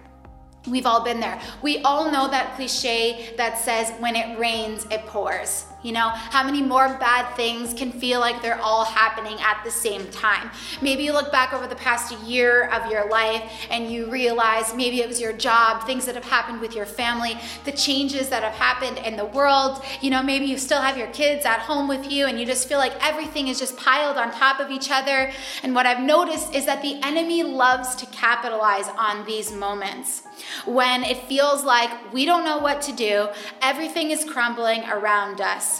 We've 0.66 0.86
all 0.86 1.02
been 1.02 1.20
there. 1.20 1.40
We 1.60 1.82
all 1.82 2.10
know 2.10 2.28
that 2.28 2.54
cliche 2.54 3.34
that 3.36 3.58
says, 3.58 3.92
when 3.98 4.14
it 4.14 4.38
rains, 4.38 4.86
it 4.90 5.06
pours. 5.06 5.66
You 5.82 5.90
know, 5.90 6.10
how 6.10 6.44
many 6.44 6.62
more 6.62 6.88
bad 6.98 7.34
things 7.34 7.74
can 7.74 7.90
feel 7.90 8.20
like 8.20 8.40
they're 8.40 8.60
all 8.60 8.84
happening 8.84 9.36
at 9.40 9.62
the 9.64 9.70
same 9.70 10.06
time? 10.12 10.50
Maybe 10.80 11.02
you 11.02 11.12
look 11.12 11.32
back 11.32 11.52
over 11.52 11.66
the 11.66 11.74
past 11.74 12.16
year 12.20 12.68
of 12.68 12.90
your 12.90 13.08
life 13.08 13.50
and 13.68 13.90
you 13.90 14.08
realize 14.08 14.74
maybe 14.76 15.00
it 15.00 15.08
was 15.08 15.20
your 15.20 15.32
job, 15.32 15.84
things 15.84 16.06
that 16.06 16.14
have 16.14 16.24
happened 16.24 16.60
with 16.60 16.76
your 16.76 16.86
family, 16.86 17.36
the 17.64 17.72
changes 17.72 18.28
that 18.28 18.44
have 18.44 18.54
happened 18.54 18.98
in 18.98 19.16
the 19.16 19.24
world. 19.24 19.82
You 20.00 20.10
know, 20.10 20.22
maybe 20.22 20.46
you 20.46 20.56
still 20.56 20.80
have 20.80 20.96
your 20.96 21.08
kids 21.08 21.44
at 21.44 21.58
home 21.58 21.88
with 21.88 22.10
you 22.10 22.26
and 22.26 22.38
you 22.38 22.46
just 22.46 22.68
feel 22.68 22.78
like 22.78 22.92
everything 23.04 23.48
is 23.48 23.58
just 23.58 23.76
piled 23.76 24.16
on 24.16 24.30
top 24.30 24.60
of 24.60 24.70
each 24.70 24.90
other. 24.90 25.32
And 25.64 25.74
what 25.74 25.86
I've 25.86 26.02
noticed 26.02 26.54
is 26.54 26.64
that 26.66 26.82
the 26.82 27.00
enemy 27.02 27.42
loves 27.42 27.96
to 27.96 28.06
capitalize 28.06 28.86
on 28.96 29.26
these 29.26 29.50
moments 29.50 30.22
when 30.64 31.02
it 31.04 31.18
feels 31.28 31.64
like 31.64 32.12
we 32.12 32.24
don't 32.24 32.44
know 32.44 32.58
what 32.58 32.82
to 32.82 32.92
do, 32.92 33.28
everything 33.60 34.10
is 34.10 34.24
crumbling 34.24 34.84
around 34.84 35.40
us. 35.40 35.71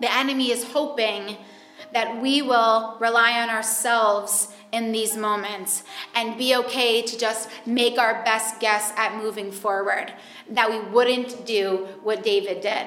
The 0.00 0.12
enemy 0.12 0.50
is 0.50 0.72
hoping 0.72 1.36
that 1.92 2.20
we 2.20 2.42
will 2.42 2.96
rely 3.00 3.40
on 3.40 3.48
ourselves 3.48 4.48
in 4.72 4.92
these 4.92 5.16
moments 5.16 5.82
and 6.14 6.36
be 6.36 6.54
okay 6.54 7.02
to 7.02 7.18
just 7.18 7.48
make 7.66 7.98
our 7.98 8.22
best 8.24 8.60
guess 8.60 8.92
at 8.96 9.16
moving 9.16 9.50
forward, 9.50 10.12
that 10.50 10.70
we 10.70 10.80
wouldn't 10.90 11.46
do 11.46 11.88
what 12.02 12.22
David 12.22 12.60
did. 12.60 12.86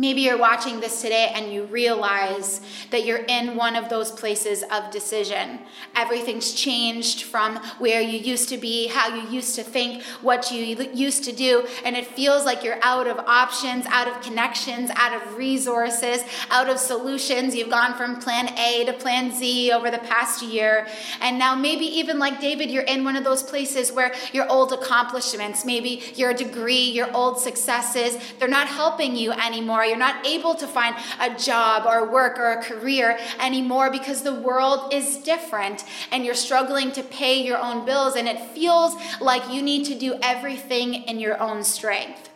Maybe 0.00 0.22
you're 0.22 0.38
watching 0.38 0.80
this 0.80 1.02
today 1.02 1.30
and 1.34 1.52
you 1.52 1.64
realize 1.64 2.62
that 2.90 3.04
you're 3.04 3.22
in 3.28 3.54
one 3.54 3.76
of 3.76 3.90
those 3.90 4.10
places 4.10 4.64
of 4.72 4.90
decision. 4.90 5.58
Everything's 5.94 6.54
changed 6.54 7.24
from 7.24 7.56
where 7.78 8.00
you 8.00 8.18
used 8.18 8.48
to 8.48 8.56
be, 8.56 8.86
how 8.86 9.14
you 9.14 9.28
used 9.28 9.56
to 9.56 9.62
think, 9.62 10.02
what 10.22 10.50
you 10.50 10.64
used 10.94 11.24
to 11.24 11.32
do, 11.32 11.68
and 11.84 11.96
it 11.96 12.06
feels 12.06 12.46
like 12.46 12.64
you're 12.64 12.82
out 12.82 13.06
of 13.08 13.18
options, 13.18 13.84
out 13.88 14.08
of 14.08 14.22
connections, 14.22 14.90
out 14.94 15.12
of 15.12 15.36
resources, 15.36 16.24
out 16.50 16.70
of 16.70 16.78
solutions. 16.78 17.54
You've 17.54 17.68
gone 17.68 17.94
from 17.94 18.20
plan 18.22 18.58
A 18.58 18.86
to 18.86 18.94
plan 18.94 19.30
Z 19.30 19.70
over 19.70 19.90
the 19.90 19.98
past 19.98 20.42
year, 20.42 20.86
and 21.20 21.38
now 21.38 21.54
maybe 21.54 21.84
even 21.84 22.18
like 22.18 22.40
David, 22.40 22.70
you're 22.70 22.84
in 22.84 23.04
one 23.04 23.16
of 23.16 23.24
those 23.24 23.42
places 23.42 23.92
where 23.92 24.14
your 24.32 24.50
old 24.50 24.72
accomplishments, 24.72 25.66
maybe 25.66 26.02
your 26.14 26.32
degree, 26.32 26.84
your 26.84 27.14
old 27.14 27.38
successes, 27.38 28.16
they're 28.38 28.48
not 28.48 28.66
helping 28.66 29.14
you 29.14 29.32
anymore. 29.32 29.88
You're 29.90 29.98
not 29.98 30.24
able 30.24 30.54
to 30.54 30.68
find 30.68 30.94
a 31.18 31.36
job 31.36 31.84
or 31.84 32.08
work 32.08 32.38
or 32.38 32.52
a 32.52 32.62
career 32.62 33.18
anymore 33.40 33.90
because 33.90 34.22
the 34.22 34.34
world 34.34 34.94
is 34.94 35.16
different 35.16 35.84
and 36.12 36.24
you're 36.24 36.36
struggling 36.36 36.92
to 36.92 37.02
pay 37.02 37.44
your 37.44 37.58
own 37.58 37.84
bills 37.84 38.14
and 38.14 38.28
it 38.28 38.40
feels 38.52 38.94
like 39.20 39.52
you 39.52 39.62
need 39.62 39.84
to 39.86 39.96
do 39.96 40.14
everything 40.22 40.94
in 40.94 41.18
your 41.18 41.40
own 41.42 41.64
strength. 41.64 42.30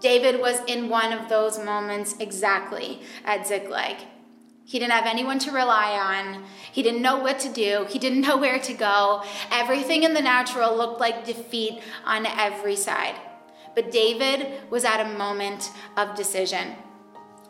David 0.00 0.40
was 0.40 0.58
in 0.66 0.88
one 0.88 1.12
of 1.12 1.28
those 1.28 1.58
moments 1.58 2.16
exactly 2.18 3.02
at 3.26 3.46
Ziklag. 3.46 3.96
He 4.64 4.78
didn't 4.78 4.92
have 4.92 5.06
anyone 5.06 5.38
to 5.40 5.52
rely 5.52 5.92
on. 5.92 6.44
He 6.72 6.82
didn't 6.82 7.02
know 7.02 7.18
what 7.18 7.38
to 7.40 7.48
do. 7.50 7.86
He 7.90 7.98
didn't 7.98 8.20
know 8.26 8.38
where 8.38 8.58
to 8.58 8.72
go. 8.72 9.22
Everything 9.52 10.02
in 10.02 10.14
the 10.14 10.22
natural 10.22 10.74
looked 10.74 10.98
like 10.98 11.26
defeat 11.26 11.82
on 12.06 12.24
every 12.24 12.76
side. 12.76 13.14
But 13.74 13.90
David 13.90 14.70
was 14.70 14.86
at 14.86 15.00
a 15.00 15.18
moment 15.18 15.70
of 15.98 16.14
decision. 16.14 16.76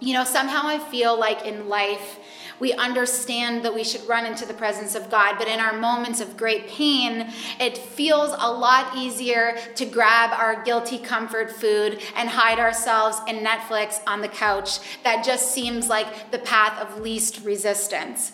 You 0.01 0.13
know, 0.13 0.25
somehow 0.25 0.63
I 0.67 0.79
feel 0.79 1.19
like 1.19 1.45
in 1.47 1.69
life, 1.69 2.19
we 2.59 2.73
understand 2.73 3.65
that 3.65 3.75
we 3.75 3.85
should 3.85 4.07
run 4.09 4.25
into 4.25 4.47
the 4.47 4.55
presence 4.55 4.95
of 4.95 5.11
God, 5.11 5.37
but 5.39 5.49
in 5.49 5.61
our 5.61 5.79
moments 5.79 6.21
of 6.21 6.37
great 6.37 6.69
pain, 6.69 7.31
it 7.61 7.77
feels 7.77 8.31
a 8.39 8.51
lot 8.51 8.97
easier 8.97 9.59
to 9.75 9.85
grab 9.85 10.33
our 10.33 10.63
guilty 10.63 10.99
comfort 10.99 11.51
food 11.51 12.01
and 12.15 12.29
hide 12.29 12.59
ourselves 12.59 13.19
in 13.29 13.45
Netflix 13.45 14.01
on 14.07 14.23
the 14.23 14.29
couch. 14.29 14.79
That 15.03 15.25
just 15.25 15.53
seems 15.53 15.89
like 15.89 16.31
the 16.31 16.39
path 16.39 16.81
of 16.81 17.01
least 17.01 17.45
resistance. 17.45 18.33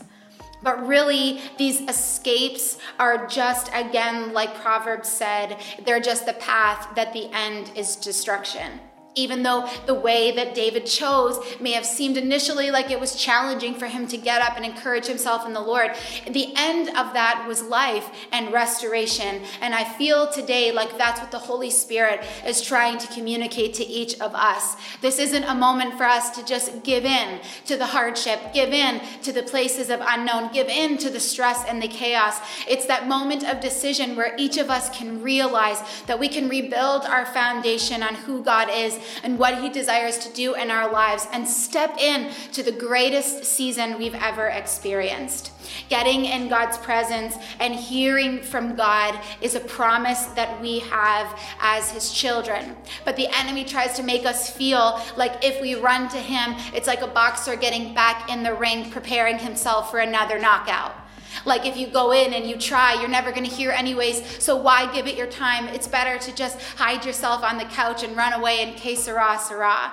But 0.62 0.86
really, 0.86 1.40
these 1.58 1.80
escapes 1.80 2.78
are 2.98 3.26
just, 3.26 3.68
again, 3.74 4.32
like 4.32 4.54
Proverbs 4.54 5.08
said, 5.08 5.56
they're 5.84 6.00
just 6.00 6.26
the 6.26 6.34
path 6.34 6.94
that 6.94 7.12
the 7.12 7.28
end 7.32 7.72
is 7.74 7.96
destruction. 7.96 8.80
Even 9.14 9.42
though 9.42 9.68
the 9.86 9.94
way 9.94 10.30
that 10.32 10.54
David 10.54 10.86
chose 10.86 11.38
may 11.60 11.72
have 11.72 11.84
seemed 11.84 12.16
initially 12.16 12.70
like 12.70 12.90
it 12.90 12.98
was 12.98 13.14
challenging 13.14 13.74
for 13.74 13.86
him 13.86 14.06
to 14.08 14.16
get 14.16 14.40
up 14.40 14.56
and 14.56 14.64
encourage 14.64 15.06
himself 15.06 15.46
in 15.46 15.52
the 15.52 15.60
Lord, 15.60 15.94
the 16.30 16.52
end 16.56 16.88
of 16.88 17.12
that 17.12 17.44
was 17.46 17.62
life 17.62 18.08
and 18.32 18.52
restoration. 18.52 19.42
And 19.60 19.74
I 19.74 19.84
feel 19.84 20.30
today 20.30 20.72
like 20.72 20.96
that's 20.96 21.20
what 21.20 21.30
the 21.30 21.38
Holy 21.38 21.70
Spirit 21.70 22.24
is 22.46 22.62
trying 22.62 22.98
to 22.98 23.06
communicate 23.08 23.74
to 23.74 23.84
each 23.84 24.18
of 24.20 24.34
us. 24.34 24.76
This 25.02 25.18
isn't 25.18 25.44
a 25.44 25.54
moment 25.54 25.98
for 25.98 26.04
us 26.04 26.30
to 26.30 26.44
just 26.44 26.82
give 26.82 27.04
in 27.04 27.40
to 27.66 27.76
the 27.76 27.86
hardship, 27.86 28.54
give 28.54 28.70
in 28.70 29.00
to 29.22 29.32
the 29.32 29.42
places 29.42 29.90
of 29.90 30.00
unknown, 30.02 30.52
give 30.52 30.68
in 30.68 30.96
to 30.98 31.10
the 31.10 31.20
stress 31.20 31.64
and 31.66 31.82
the 31.82 31.88
chaos. 31.88 32.38
It's 32.66 32.86
that 32.86 33.08
moment 33.08 33.44
of 33.44 33.60
decision 33.60 34.16
where 34.16 34.34
each 34.38 34.56
of 34.56 34.70
us 34.70 34.88
can 34.96 35.22
realize 35.22 35.80
that 36.06 36.18
we 36.18 36.28
can 36.28 36.48
rebuild 36.48 37.04
our 37.04 37.26
foundation 37.26 38.02
on 38.02 38.14
who 38.14 38.42
God 38.42 38.68
is 38.70 39.01
and 39.22 39.38
what 39.38 39.60
He 39.60 39.68
desires 39.68 40.18
to 40.18 40.32
do 40.32 40.54
in 40.54 40.70
our 40.70 40.90
lives 40.90 41.26
and 41.32 41.46
step 41.46 41.98
in 41.98 42.30
to 42.52 42.62
the 42.62 42.72
greatest 42.72 43.44
season 43.44 43.98
we've 43.98 44.14
ever 44.14 44.48
experienced. 44.48 45.52
Getting 45.88 46.24
in 46.24 46.48
God's 46.48 46.76
presence 46.78 47.36
and 47.60 47.74
hearing 47.74 48.42
from 48.42 48.74
God 48.74 49.18
is 49.40 49.54
a 49.54 49.60
promise 49.60 50.24
that 50.36 50.60
we 50.60 50.80
have 50.80 51.38
as 51.60 51.90
His 51.90 52.12
children. 52.12 52.76
But 53.04 53.16
the 53.16 53.28
enemy 53.38 53.64
tries 53.64 53.94
to 53.96 54.02
make 54.02 54.26
us 54.26 54.50
feel 54.50 55.00
like 55.16 55.44
if 55.44 55.60
we 55.60 55.74
run 55.74 56.08
to 56.10 56.18
Him, 56.18 56.54
it's 56.74 56.86
like 56.86 57.02
a 57.02 57.06
boxer 57.06 57.56
getting 57.56 57.94
back 57.94 58.30
in 58.30 58.42
the 58.42 58.54
ring, 58.54 58.90
preparing 58.90 59.38
himself 59.38 59.90
for 59.90 59.98
another 59.98 60.38
knockout. 60.38 61.01
Like 61.44 61.66
if 61.66 61.76
you 61.76 61.86
go 61.86 62.12
in 62.12 62.34
and 62.34 62.46
you 62.48 62.56
try, 62.56 62.94
you're 62.94 63.08
never 63.08 63.30
going 63.30 63.48
to 63.48 63.54
hear 63.54 63.70
anyways. 63.70 64.42
So 64.42 64.56
why 64.56 64.92
give 64.92 65.06
it 65.06 65.16
your 65.16 65.26
time? 65.26 65.66
It's 65.68 65.88
better 65.88 66.18
to 66.18 66.34
just 66.34 66.60
hide 66.76 67.04
yourself 67.04 67.42
on 67.42 67.58
the 67.58 67.64
couch 67.64 68.02
and 68.02 68.16
run 68.16 68.32
away 68.32 68.62
and 68.62 68.76
que 68.76 68.96
sera, 68.96 69.38
sera. 69.38 69.92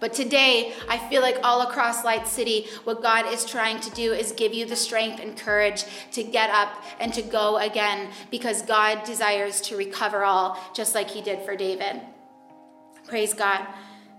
But 0.00 0.12
today, 0.12 0.72
I 0.88 0.98
feel 1.08 1.22
like 1.22 1.38
all 1.42 1.62
across 1.62 2.04
Light 2.04 2.26
City, 2.26 2.66
what 2.84 3.02
God 3.02 3.26
is 3.32 3.44
trying 3.44 3.80
to 3.80 3.90
do 3.90 4.12
is 4.12 4.32
give 4.32 4.52
you 4.52 4.66
the 4.66 4.76
strength 4.76 5.20
and 5.20 5.36
courage 5.36 5.84
to 6.12 6.22
get 6.22 6.50
up 6.50 6.82
and 7.00 7.12
to 7.14 7.22
go 7.22 7.58
again 7.58 8.10
because 8.30 8.62
God 8.62 9.04
desires 9.04 9.60
to 9.62 9.76
recover 9.76 10.24
all, 10.24 10.58
just 10.74 10.94
like 10.94 11.10
He 11.10 11.22
did 11.22 11.40
for 11.42 11.56
David. 11.56 12.00
Praise 13.06 13.34
God. 13.34 13.66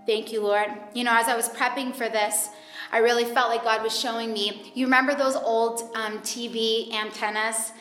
Thank 0.06 0.32
you, 0.32 0.40
Lord. 0.42 0.68
You 0.94 1.04
know, 1.04 1.14
as 1.16 1.28
I 1.28 1.36
was 1.36 1.48
prepping 1.48 1.94
for 1.94 2.08
this, 2.08 2.48
I 2.92 2.98
really 2.98 3.24
felt 3.24 3.50
like 3.50 3.64
God 3.64 3.82
was 3.82 3.98
showing 3.98 4.32
me. 4.32 4.72
You 4.74 4.86
remember 4.86 5.14
those 5.14 5.36
old 5.36 5.82
um, 5.94 6.18
TV 6.20 6.92
antennas? 6.92 7.72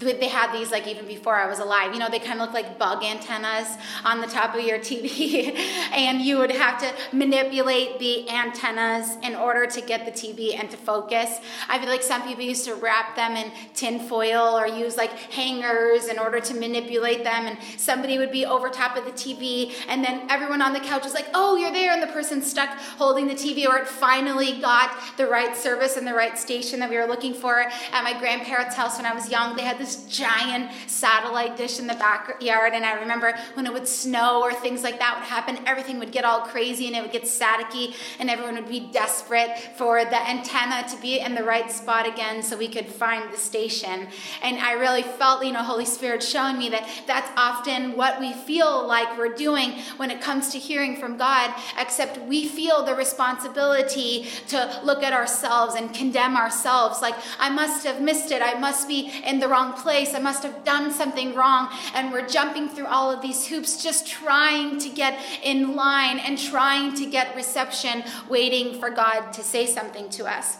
They 0.00 0.28
had 0.28 0.52
these 0.52 0.70
like 0.70 0.86
even 0.86 1.06
before 1.06 1.34
I 1.34 1.46
was 1.46 1.58
alive. 1.58 1.94
You 1.94 1.98
know, 1.98 2.10
they 2.10 2.18
kind 2.18 2.38
of 2.38 2.40
look 2.40 2.52
like 2.52 2.78
bug 2.78 3.02
antennas 3.02 3.68
on 4.04 4.20
the 4.20 4.26
top 4.26 4.54
of 4.54 4.60
your 4.62 4.78
TV, 4.78 5.54
and 5.92 6.20
you 6.20 6.36
would 6.36 6.50
have 6.50 6.78
to 6.80 7.16
manipulate 7.16 7.98
the 7.98 8.28
antennas 8.28 9.16
in 9.22 9.34
order 9.34 9.66
to 9.66 9.80
get 9.80 10.04
the 10.04 10.12
TV 10.12 10.58
and 10.58 10.70
to 10.70 10.76
focus. 10.76 11.38
I 11.70 11.78
feel 11.78 11.88
like 11.88 12.02
some 12.02 12.22
people 12.22 12.44
used 12.44 12.66
to 12.66 12.74
wrap 12.74 13.16
them 13.16 13.34
in 13.34 13.50
tin 13.74 14.00
foil 14.00 14.58
or 14.58 14.66
use 14.66 14.98
like 14.98 15.10
hangers 15.10 16.06
in 16.06 16.18
order 16.18 16.38
to 16.38 16.54
manipulate 16.54 17.24
them, 17.24 17.46
and 17.46 17.56
somebody 17.78 18.18
would 18.18 18.30
be 18.30 18.44
over 18.44 18.68
top 18.68 18.98
of 18.98 19.06
the 19.06 19.12
TV, 19.12 19.72
and 19.88 20.04
then 20.04 20.26
everyone 20.28 20.60
on 20.60 20.74
the 20.74 20.80
couch 20.80 21.04
was 21.04 21.14
like, 21.14 21.28
"Oh, 21.32 21.56
you're 21.56 21.72
there," 21.72 21.92
and 21.92 22.02
the 22.02 22.12
person 22.12 22.42
stuck 22.42 22.68
holding 22.98 23.26
the 23.26 23.34
TV, 23.34 23.66
or 23.66 23.78
it 23.78 23.88
finally 23.88 24.60
got 24.60 24.90
the 25.16 25.26
right 25.26 25.56
service 25.56 25.96
and 25.96 26.06
the 26.06 26.14
right 26.14 26.36
station 26.36 26.80
that 26.80 26.90
we 26.90 26.98
were 26.98 27.06
looking 27.06 27.32
for 27.32 27.60
at 27.60 28.04
my 28.04 28.18
grandparents' 28.18 28.76
house 28.76 28.98
when 28.98 29.06
I 29.06 29.14
was 29.14 29.30
young 29.30 29.56
they 29.62 29.68
had 29.68 29.78
this 29.78 30.04
giant 30.06 30.72
satellite 30.88 31.56
dish 31.56 31.78
in 31.78 31.86
the 31.86 31.94
backyard. 31.94 32.72
And 32.74 32.84
I 32.84 32.94
remember 32.94 33.38
when 33.54 33.64
it 33.64 33.72
would 33.72 33.86
snow 33.86 34.42
or 34.42 34.52
things 34.52 34.82
like 34.82 34.98
that 34.98 35.16
would 35.16 35.24
happen, 35.24 35.58
everything 35.66 36.00
would 36.00 36.10
get 36.10 36.24
all 36.24 36.40
crazy 36.40 36.88
and 36.88 36.96
it 36.96 37.02
would 37.02 37.12
get 37.12 37.22
staticky, 37.22 37.94
and 38.18 38.28
everyone 38.28 38.56
would 38.56 38.68
be 38.68 38.80
desperate 38.80 39.56
for 39.76 40.04
the 40.04 40.28
antenna 40.28 40.84
to 40.88 41.00
be 41.00 41.20
in 41.20 41.36
the 41.36 41.44
right 41.44 41.70
spot 41.70 42.08
again 42.08 42.42
so 42.42 42.56
we 42.56 42.66
could 42.66 42.86
find 42.86 43.32
the 43.32 43.36
station. 43.36 44.08
And 44.42 44.58
I 44.58 44.72
really 44.72 45.04
felt, 45.04 45.44
you 45.44 45.52
know, 45.52 45.62
Holy 45.62 45.84
Spirit 45.84 46.22
showing 46.22 46.58
me 46.58 46.68
that 46.70 46.88
that's 47.06 47.30
often 47.36 47.96
what 47.96 48.18
we 48.18 48.32
feel 48.32 48.84
like 48.86 49.16
we're 49.16 49.34
doing 49.34 49.74
when 49.96 50.10
it 50.10 50.20
comes 50.20 50.50
to 50.50 50.58
hearing 50.58 50.96
from 50.96 51.16
God, 51.16 51.54
except 51.78 52.20
we 52.22 52.48
feel 52.48 52.82
the 52.84 52.96
responsibility 52.96 54.26
to 54.48 54.80
look 54.82 55.04
at 55.04 55.12
ourselves 55.12 55.76
and 55.76 55.94
condemn 55.94 56.36
ourselves 56.36 57.00
like, 57.00 57.14
I 57.38 57.48
must 57.48 57.86
have 57.86 58.00
missed 58.00 58.32
it. 58.32 58.42
I 58.42 58.58
must 58.58 58.88
be 58.88 59.12
in 59.24 59.38
the 59.38 59.51
wrong 59.52 59.74
place. 59.74 60.14
I 60.14 60.18
must 60.18 60.42
have 60.42 60.64
done 60.64 60.90
something 60.90 61.34
wrong. 61.34 61.68
And 61.94 62.10
we're 62.10 62.26
jumping 62.26 62.68
through 62.70 62.86
all 62.86 63.10
of 63.10 63.20
these 63.20 63.46
hoops, 63.46 63.82
just 63.82 64.08
trying 64.08 64.78
to 64.78 64.88
get 64.88 65.14
in 65.42 65.76
line 65.76 66.18
and 66.18 66.38
trying 66.38 66.94
to 66.96 67.04
get 67.06 67.36
reception, 67.36 68.02
waiting 68.28 68.80
for 68.80 68.88
God 68.88 69.32
to 69.34 69.42
say 69.42 69.66
something 69.66 70.08
to 70.10 70.24
us. 70.24 70.56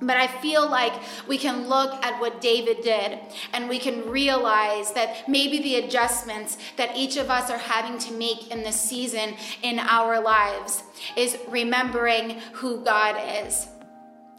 But 0.00 0.16
I 0.16 0.28
feel 0.28 0.68
like 0.68 0.92
we 1.26 1.38
can 1.38 1.68
look 1.68 1.92
at 2.04 2.20
what 2.20 2.40
David 2.40 2.82
did 2.82 3.18
and 3.52 3.68
we 3.68 3.78
can 3.78 4.08
realize 4.08 4.92
that 4.92 5.28
maybe 5.28 5.58
the 5.60 5.76
adjustments 5.76 6.56
that 6.76 6.96
each 6.96 7.16
of 7.16 7.30
us 7.30 7.50
are 7.50 7.58
having 7.58 7.98
to 8.06 8.12
make 8.12 8.50
in 8.52 8.62
this 8.62 8.80
season 8.80 9.34
in 9.62 9.80
our 9.80 10.20
lives 10.20 10.84
is 11.16 11.36
remembering 11.48 12.30
who 12.52 12.84
God 12.84 13.16
is. 13.44 13.66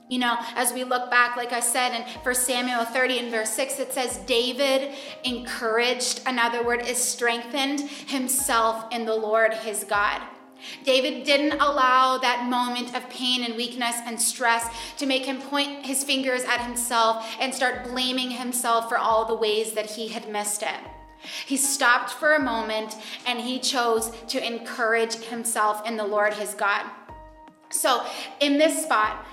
You 0.10 0.18
know, 0.18 0.38
as 0.56 0.74
we 0.74 0.84
look 0.84 1.12
back, 1.12 1.38
like 1.38 1.54
I 1.54 1.60
said 1.60 1.96
in 1.96 2.02
1 2.02 2.36
Samuel 2.36 2.84
30 2.84 3.20
and 3.20 3.32
verse 3.32 3.52
6, 3.52 3.80
it 3.80 3.94
says, 3.94 4.18
David 4.26 4.96
encouraged, 5.24 6.22
another 6.26 6.64
word 6.64 6.82
is 6.88 6.98
strengthened 6.98 7.82
himself 7.82 8.86
in 8.92 9.06
the 9.06 9.16
Lord 9.16 9.54
his 9.54 9.84
God. 9.84 10.20
David 10.84 11.24
didn't 11.24 11.62
allow 11.62 12.18
that 12.18 12.50
moment 12.50 12.96
of 12.96 13.08
pain 13.10 13.44
and 13.44 13.56
weakness 13.56 13.96
and 14.06 14.20
stress 14.20 14.68
to 14.98 15.06
make 15.06 15.26
him 15.26 15.40
point 15.40 15.86
his 15.86 16.04
fingers 16.04 16.44
at 16.44 16.62
himself 16.62 17.26
and 17.40 17.54
start 17.54 17.86
blaming 17.86 18.32
himself 18.32 18.90
for 18.90 18.98
all 18.98 19.26
the 19.26 19.36
ways 19.36 19.74
that 19.74 19.92
he 19.92 20.08
had 20.10 20.30
missed 20.30 20.64
it. 20.64 20.80
He 21.46 21.56
stopped 21.56 22.12
for 22.12 22.34
a 22.34 22.42
moment 22.42 22.96
and 23.28 23.40
he 23.40 23.60
chose 23.60 24.12
to 24.30 24.46
encourage 24.46 25.16
himself 25.16 25.88
in 25.88 25.98
the 25.98 26.06
Lord 26.06 26.34
his 26.34 26.56
God. 26.56 26.86
So, 27.70 28.04
in 28.40 28.58
this 28.58 28.84
spot, 28.84 29.26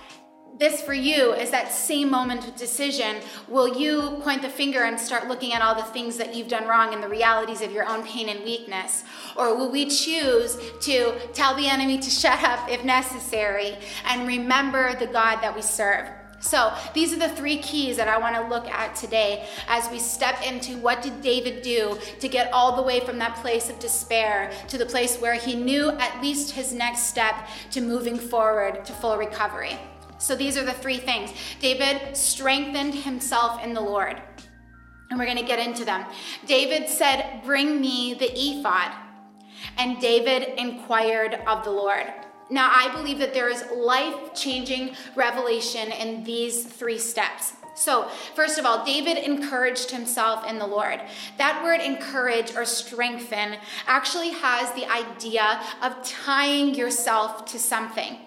this 0.59 0.81
for 0.81 0.95
you 0.95 1.33
is 1.35 1.51
that 1.51 1.73
same 1.73 2.11
moment 2.11 2.47
of 2.47 2.57
decision. 2.57 3.17
Will 3.49 3.79
you 3.79 4.19
point 4.23 4.43
the 4.43 4.49
finger 4.49 4.85
and 4.85 4.99
start 4.99 5.29
looking 5.29 5.53
at 5.53 5.63
all 5.63 5.75
the 5.75 5.83
things 5.83 6.17
that 6.17 6.35
you've 6.35 6.49
done 6.49 6.67
wrong 6.67 6.95
and 6.95 7.03
the 7.03 7.09
realities 7.09 7.61
of 7.61 7.73
your 7.73 7.87
own 7.87 8.05
pain 8.05 8.29
and 8.29 8.43
weakness? 8.45 9.05
Or 9.37 9.57
will 9.57 9.71
we 9.71 9.87
choose 9.87 10.59
to 10.83 11.15
tell 11.33 11.55
the 11.55 11.67
enemy 11.67 11.99
to 11.99 12.11
shut 12.11 12.43
up 12.43 12.71
if 12.71 12.85
necessary 12.85 13.77
and 14.07 14.27
remember 14.27 14.95
the 14.95 15.07
God 15.07 15.41
that 15.43 15.55
we 15.55 15.63
serve? 15.63 16.09
So, 16.39 16.73
these 16.95 17.13
are 17.15 17.19
the 17.19 17.31
three 17.31 17.59
keys 17.59 17.97
that 17.97 18.09
I 18.09 18.19
want 18.19 18.37
to 18.37 18.47
look 18.47 18.69
at 18.69 18.95
today 18.95 19.49
as 19.69 19.91
we 19.91 19.99
step 19.99 20.47
into 20.47 20.77
what 20.79 21.03
did 21.03 21.23
David 21.23 21.63
do 21.63 21.99
to 22.21 22.29
get 22.29 22.53
all 22.53 22.77
the 22.77 22.83
way 22.83 23.01
from 23.01 23.19
that 23.19 23.37
place 23.37 23.71
of 23.71 23.79
despair 23.79 24.53
to 24.69 24.79
the 24.79 24.87
place 24.87 25.17
where 25.17 25.35
he 25.35 25.55
knew 25.55 25.91
at 25.93 26.23
least 26.23 26.53
his 26.53 26.73
next 26.73 27.05
step 27.05 27.49
to 27.73 27.81
moving 27.81 28.19
forward 28.19 28.85
to 28.85 28.93
full 28.93 29.17
recovery. 29.17 29.79
So 30.19 30.35
these 30.35 30.57
are 30.57 30.65
the 30.65 30.73
three 30.73 30.99
things. 30.99 31.33
David 31.61 32.17
strengthened 32.17 32.95
himself 32.95 33.63
in 33.63 33.75
the 33.75 33.81
Lord. 33.81 34.21
And 35.11 35.19
we're 35.19 35.27
going 35.27 35.39
to 35.39 35.45
get 35.45 35.65
into 35.65 35.85
them. 35.85 36.05
David 36.47 36.89
said, 36.89 37.43
Bring 37.45 37.81
me 37.81 38.15
the 38.15 38.31
ephod. 38.33 38.93
And 39.79 40.01
David 40.01 40.59
inquired 40.59 41.35
of 41.47 41.65
the 41.65 41.71
Lord. 41.71 42.07
Now, 42.49 42.71
I 42.73 42.93
believe 42.95 43.19
that 43.19 43.35
there 43.35 43.49
is 43.49 43.65
life 43.75 44.35
changing 44.35 44.95
revelation 45.15 45.91
in 45.93 46.25
these 46.25 46.65
three 46.65 46.99
steps. 46.99 47.55
So, 47.75 48.09
first 48.35 48.59
of 48.59 48.65
all, 48.65 48.87
David 48.87 49.19
encouraged 49.19 49.91
himself 49.91 50.49
in 50.49 50.59
the 50.59 50.67
Lord. 50.67 51.01
That 51.37 51.63
word 51.63 51.81
encourage 51.81 52.55
or 52.55 52.65
strengthen 52.65 53.57
actually 53.87 54.31
has 54.31 54.73
the 54.73 54.91
idea 54.91 55.61
of 55.83 56.03
tying 56.03 56.75
yourself 56.75 57.45
to 57.47 57.59
something 57.59 58.26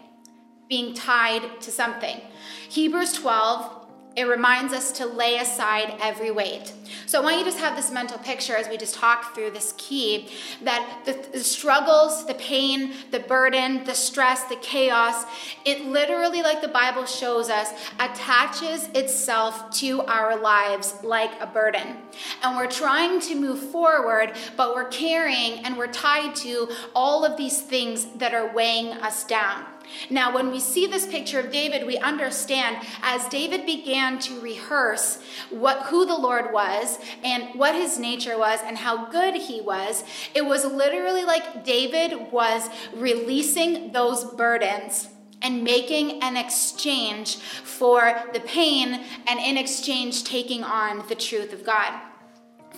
being 0.69 0.93
tied 0.93 1.59
to 1.61 1.71
something. 1.71 2.21
Hebrews 2.69 3.13
12 3.13 3.79
it 4.15 4.27
reminds 4.27 4.73
us 4.73 4.91
to 4.93 5.05
lay 5.05 5.37
aside 5.37 5.95
every 6.01 6.31
weight. 6.31 6.73
So 7.05 7.21
I 7.21 7.23
want 7.23 7.37
you 7.37 7.43
to 7.45 7.51
just 7.51 7.63
have 7.63 7.77
this 7.77 7.89
mental 7.89 8.17
picture 8.17 8.55
as 8.55 8.67
we 8.67 8.75
just 8.75 8.95
talk 8.95 9.33
through 9.33 9.51
this 9.51 9.73
key 9.77 10.27
that 10.63 11.03
the, 11.05 11.13
the, 11.31 11.39
struggles, 11.39 12.25
the 12.25 12.33
pain, 12.33 12.93
the 13.11 13.21
burden, 13.21 13.83
the 13.85 13.93
stress, 13.93 14.43
the 14.45 14.57
chaos, 14.57 15.25
it 15.63 15.85
literally, 15.85 16.41
like 16.41 16.61
the 16.61 16.67
Bible 16.67 17.05
shows 17.05 17.49
us, 17.49 17.71
attaches 17.99 18.89
itself 18.93 19.71
to 19.77 20.01
our 20.01 20.35
lives 20.35 20.95
like 21.01 21.31
a 21.39 21.47
burden. 21.47 21.97
And 22.43 22.57
we're 22.57 22.67
trying 22.67 23.21
to 23.21 23.35
move 23.35 23.59
forward, 23.59 24.33
but 24.57 24.75
we're 24.75 24.89
carrying 24.89 25.63
and 25.63 25.77
we're 25.77 25.87
tied 25.87 26.35
to 26.37 26.67
all 26.95 27.23
of 27.23 27.37
these 27.37 27.61
things 27.61 28.05
that 28.17 28.33
are 28.33 28.53
weighing 28.53 28.87
us 28.93 29.23
down. 29.23 29.65
Now, 30.09 30.33
when 30.33 30.51
we 30.51 30.59
see 30.59 30.87
this 30.87 31.05
picture 31.05 31.39
of 31.39 31.51
David, 31.51 31.85
we 31.85 31.97
understand 31.97 32.77
as 33.01 33.27
David 33.27 33.65
began 33.65 34.19
to 34.19 34.39
rehearse 34.39 35.19
what 35.49 35.83
who 35.87 36.05
the 36.05 36.17
Lord 36.17 36.51
was 36.53 36.99
and 37.23 37.57
what 37.57 37.75
his 37.75 37.99
nature 37.99 38.37
was 38.37 38.59
and 38.63 38.77
how 38.77 39.09
good 39.09 39.35
he 39.35 39.61
was, 39.61 40.03
it 40.33 40.45
was 40.45 40.65
literally 40.65 41.23
like 41.23 41.63
David 41.63 42.31
was 42.31 42.69
releasing 42.93 43.91
those 43.91 44.23
burdens 44.23 45.09
and 45.41 45.63
making 45.63 46.21
an 46.21 46.35
exchange 46.35 47.37
for 47.37 48.13
the 48.33 48.41
pain 48.41 49.05
and 49.27 49.39
in 49.39 49.57
exchange 49.57 50.23
taking 50.23 50.63
on 50.63 51.07
the 51.07 51.15
truth 51.15 51.53
of 51.53 51.65
God. 51.65 52.08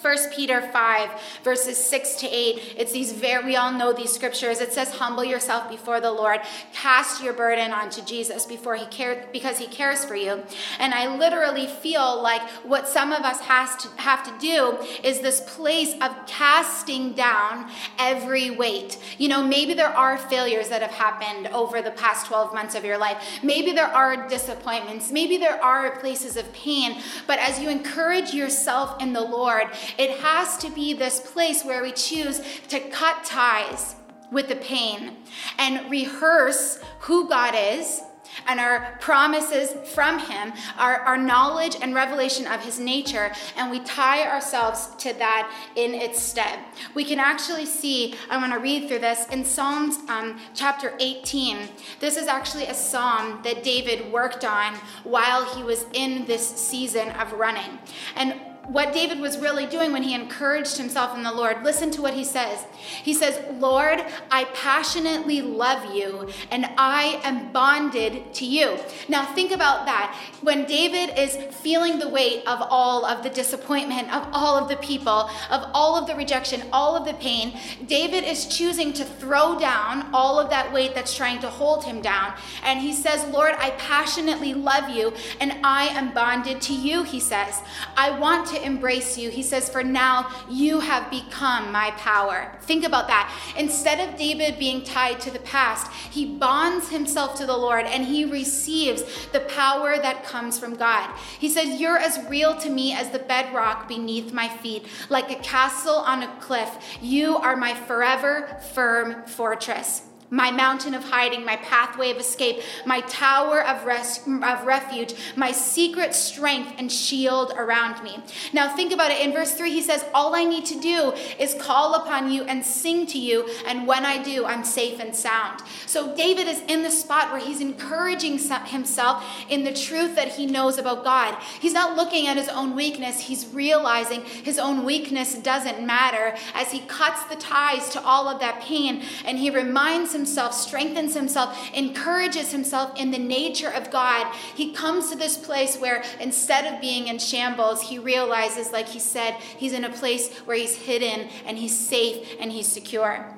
1 0.01 0.17
Peter 0.33 0.61
5, 0.61 1.09
verses 1.43 1.77
6 1.77 2.15
to 2.15 2.27
8. 2.27 2.75
It's 2.77 2.91
these 2.91 3.11
very, 3.11 3.45
we 3.45 3.55
all 3.55 3.71
know 3.71 3.93
these 3.93 4.11
scriptures. 4.11 4.59
It 4.59 4.73
says, 4.73 4.95
Humble 4.95 5.23
yourself 5.23 5.69
before 5.69 6.01
the 6.01 6.11
Lord, 6.11 6.41
cast 6.73 7.23
your 7.23 7.33
burden 7.33 7.71
onto 7.71 8.01
Jesus 8.01 8.45
before 8.45 8.75
he 8.75 8.85
cared, 8.87 9.31
because 9.31 9.59
he 9.59 9.67
cares 9.67 10.03
for 10.03 10.15
you. 10.15 10.43
And 10.79 10.93
I 10.93 11.15
literally 11.15 11.67
feel 11.67 12.21
like 12.21 12.41
what 12.63 12.87
some 12.87 13.11
of 13.11 13.21
us 13.21 13.39
has 13.41 13.75
to 13.83 13.89
have 14.01 14.23
to 14.23 14.33
do 14.39 14.77
is 15.03 15.19
this 15.19 15.41
place 15.41 15.93
of 16.01 16.15
casting 16.25 17.13
down 17.13 17.69
every 17.99 18.49
weight. 18.49 18.97
You 19.19 19.27
know, 19.27 19.43
maybe 19.43 19.73
there 19.75 19.89
are 19.89 20.17
failures 20.17 20.69
that 20.69 20.81
have 20.81 20.91
happened 20.91 21.47
over 21.47 21.81
the 21.81 21.91
past 21.91 22.25
12 22.25 22.53
months 22.53 22.73
of 22.75 22.83
your 22.83 22.97
life. 22.97 23.39
Maybe 23.43 23.71
there 23.71 23.85
are 23.85 24.27
disappointments. 24.27 25.11
Maybe 25.11 25.37
there 25.37 25.63
are 25.63 25.91
places 25.99 26.37
of 26.37 26.51
pain. 26.53 27.01
But 27.27 27.39
as 27.39 27.59
you 27.59 27.69
encourage 27.69 28.33
yourself 28.33 29.01
in 29.01 29.13
the 29.13 29.21
Lord, 29.21 29.67
it 29.97 30.19
has 30.19 30.57
to 30.57 30.69
be 30.69 30.93
this 30.93 31.19
place 31.19 31.63
where 31.63 31.81
we 31.81 31.91
choose 31.91 32.41
to 32.69 32.79
cut 32.79 33.23
ties 33.23 33.95
with 34.31 34.47
the 34.47 34.55
pain 34.55 35.17
and 35.57 35.89
rehearse 35.91 36.79
who 37.01 37.27
God 37.27 37.53
is 37.55 38.01
and 38.47 38.59
our 38.59 38.97
promises 38.99 39.73
from 39.89 40.19
Him, 40.19 40.53
our, 40.77 40.97
our 41.01 41.17
knowledge 41.17 41.75
and 41.81 41.93
revelation 41.93 42.47
of 42.47 42.63
His 42.63 42.79
nature, 42.79 43.31
and 43.57 43.69
we 43.69 43.79
tie 43.81 44.27
ourselves 44.27 44.89
to 44.99 45.13
that 45.13 45.53
in 45.75 45.93
its 45.93 46.21
stead. 46.21 46.59
We 46.93 47.03
can 47.03 47.19
actually 47.19 47.65
see, 47.65 48.15
I 48.29 48.37
want 48.37 48.53
to 48.53 48.59
read 48.59 48.87
through 48.87 48.99
this 48.99 49.27
in 49.27 49.43
Psalms 49.43 49.97
um, 50.09 50.39
chapter 50.53 50.93
18. 50.99 51.69
This 51.99 52.17
is 52.17 52.27
actually 52.27 52.65
a 52.65 52.73
psalm 52.73 53.41
that 53.43 53.63
David 53.63 54.11
worked 54.11 54.45
on 54.45 54.75
while 55.03 55.45
he 55.55 55.63
was 55.63 55.85
in 55.93 56.25
this 56.25 56.47
season 56.47 57.09
of 57.11 57.33
running. 57.33 57.79
And 58.15 58.35
what 58.67 58.93
David 58.93 59.19
was 59.19 59.37
really 59.39 59.65
doing 59.65 59.91
when 59.91 60.03
he 60.03 60.13
encouraged 60.13 60.77
himself 60.77 61.15
in 61.17 61.23
the 61.23 61.31
Lord, 61.31 61.63
listen 61.63 61.89
to 61.91 62.01
what 62.01 62.13
he 62.13 62.23
says. 62.23 62.63
He 63.03 63.13
says, 63.13 63.41
Lord, 63.59 64.03
I 64.29 64.45
passionately 64.53 65.41
love 65.41 65.95
you 65.95 66.29
and 66.51 66.67
I 66.77 67.19
am 67.23 67.51
bonded 67.51 68.33
to 68.35 68.45
you. 68.45 68.77
Now, 69.09 69.25
think 69.25 69.51
about 69.51 69.85
that. 69.85 70.15
When 70.41 70.65
David 70.65 71.17
is 71.17 71.35
feeling 71.55 71.97
the 71.97 72.09
weight 72.09 72.47
of 72.47 72.59
all 72.69 73.03
of 73.03 73.23
the 73.23 73.29
disappointment, 73.29 74.13
of 74.13 74.27
all 74.31 74.57
of 74.57 74.69
the 74.69 74.77
people, 74.77 75.29
of 75.49 75.69
all 75.73 75.97
of 75.97 76.07
the 76.07 76.15
rejection, 76.15 76.63
all 76.71 76.95
of 76.95 77.05
the 77.05 77.13
pain, 77.15 77.57
David 77.87 78.23
is 78.23 78.45
choosing 78.45 78.93
to 78.93 79.03
throw 79.03 79.57
down 79.57 80.09
all 80.13 80.39
of 80.39 80.49
that 80.49 80.71
weight 80.71 80.93
that's 80.93 81.15
trying 81.15 81.39
to 81.39 81.49
hold 81.49 81.83
him 81.83 82.01
down. 82.01 82.33
And 82.63 82.79
he 82.79 82.93
says, 82.93 83.25
Lord, 83.33 83.55
I 83.57 83.71
passionately 83.71 84.53
love 84.53 84.89
you 84.89 85.13
and 85.39 85.53
I 85.63 85.85
am 85.87 86.13
bonded 86.13 86.61
to 86.61 86.73
you, 86.73 87.03
he 87.03 87.19
says. 87.19 87.61
I 87.97 88.17
want 88.19 88.50
to 88.51 88.65
embrace 88.65 89.17
you. 89.17 89.29
He 89.29 89.43
says, 89.43 89.69
For 89.69 89.83
now 89.83 90.31
you 90.49 90.79
have 90.79 91.09
become 91.09 91.71
my 91.71 91.91
power. 91.91 92.51
Think 92.61 92.85
about 92.85 93.07
that. 93.07 93.33
Instead 93.57 93.99
of 93.99 94.17
David 94.17 94.59
being 94.59 94.83
tied 94.83 95.19
to 95.21 95.31
the 95.31 95.39
past, 95.39 95.91
he 96.11 96.25
bonds 96.25 96.89
himself 96.89 97.35
to 97.35 97.45
the 97.45 97.57
Lord 97.57 97.85
and 97.85 98.05
he 98.05 98.25
receives 98.25 99.03
the 99.27 99.41
power 99.41 99.97
that 99.97 100.23
comes 100.23 100.59
from 100.59 100.75
God. 100.75 101.13
He 101.39 101.49
says, 101.49 101.79
You're 101.79 101.97
as 101.97 102.23
real 102.29 102.55
to 102.57 102.69
me 102.69 102.93
as 102.93 103.09
the 103.09 103.19
bedrock 103.19 103.87
beneath 103.87 104.33
my 104.33 104.47
feet, 104.47 104.85
like 105.09 105.31
a 105.31 105.41
castle 105.41 105.95
on 105.95 106.23
a 106.23 106.35
cliff. 106.39 106.97
You 107.01 107.37
are 107.37 107.55
my 107.55 107.73
forever 107.73 108.59
firm 108.73 109.25
fortress 109.25 110.03
my 110.31 110.49
mountain 110.49 110.93
of 110.93 111.03
hiding, 111.03 111.45
my 111.45 111.57
pathway 111.57 112.09
of 112.09 112.17
escape, 112.17 112.61
my 112.85 113.01
tower 113.01 113.63
of, 113.63 113.85
res- 113.85 114.21
of 114.25 114.65
refuge, 114.65 115.13
my 115.35 115.51
secret 115.51 116.15
strength 116.15 116.73
and 116.77 116.89
shield 116.89 117.53
around 117.57 118.01
me. 118.01 118.17
Now, 118.53 118.73
think 118.73 118.93
about 118.93 119.11
it. 119.11 119.19
In 119.19 119.33
verse 119.33 119.53
3, 119.53 119.69
he 119.69 119.81
says, 119.81 120.05
All 120.13 120.33
I 120.33 120.45
need 120.45 120.65
to 120.65 120.79
do 120.79 121.13
is 121.37 121.53
call 121.55 121.95
upon 121.95 122.31
you 122.31 122.43
and 122.43 122.65
sing 122.65 123.05
to 123.07 123.19
you, 123.19 123.47
and 123.67 123.85
when 123.85 124.05
I 124.05 124.23
do, 124.23 124.45
I'm 124.45 124.63
safe 124.63 124.99
and 124.99 125.13
sound. 125.13 125.61
So, 125.85 126.15
David 126.15 126.47
is 126.47 126.61
in 126.61 126.81
the 126.81 126.91
spot 126.91 127.31
where 127.31 127.41
he's 127.41 127.59
encouraging 127.59 128.39
himself 128.39 129.23
in 129.49 129.65
the 129.65 129.73
truth 129.73 130.15
that 130.15 130.29
he 130.29 130.45
knows 130.45 130.77
about 130.77 131.03
God. 131.03 131.37
He's 131.59 131.73
not 131.73 131.97
looking 131.97 132.27
at 132.27 132.37
his 132.37 132.47
own 132.47 132.75
weakness, 132.75 133.19
he's 133.19 133.47
realizing 133.47 134.23
his 134.23 134.57
own 134.57 134.85
weakness 134.85 135.35
doesn't 135.35 135.85
matter 135.85 136.35
as 136.53 136.71
he 136.71 136.79
cuts 136.81 137.25
the 137.25 137.35
ties 137.35 137.89
to 137.89 138.01
all 138.03 138.29
of 138.29 138.39
that 138.39 138.61
pain 138.61 139.03
and 139.25 139.37
he 139.37 139.49
reminds 139.49 140.13
himself 140.13 140.20
himself, 140.21 140.53
strengthens 140.53 141.15
himself, 141.15 141.57
encourages 141.73 142.51
himself 142.51 142.99
in 142.99 143.09
the 143.09 143.17
nature 143.17 143.71
of 143.71 143.89
God, 143.89 144.31
he 144.55 144.71
comes 144.71 145.09
to 145.09 145.17
this 145.17 145.35
place 145.35 145.77
where 145.77 146.03
instead 146.19 146.71
of 146.71 146.79
being 146.79 147.07
in 147.07 147.17
shambles, 147.17 147.81
he 147.81 147.97
realizes, 147.97 148.71
like 148.71 148.87
he 148.87 148.99
said, 148.99 149.33
he's 149.57 149.73
in 149.73 149.83
a 149.83 149.89
place 149.89 150.31
where 150.45 150.55
he's 150.55 150.75
hidden 150.75 151.27
and 151.45 151.57
he's 151.57 151.77
safe 151.77 152.35
and 152.39 152.51
he's 152.51 152.67
secure. 152.67 153.35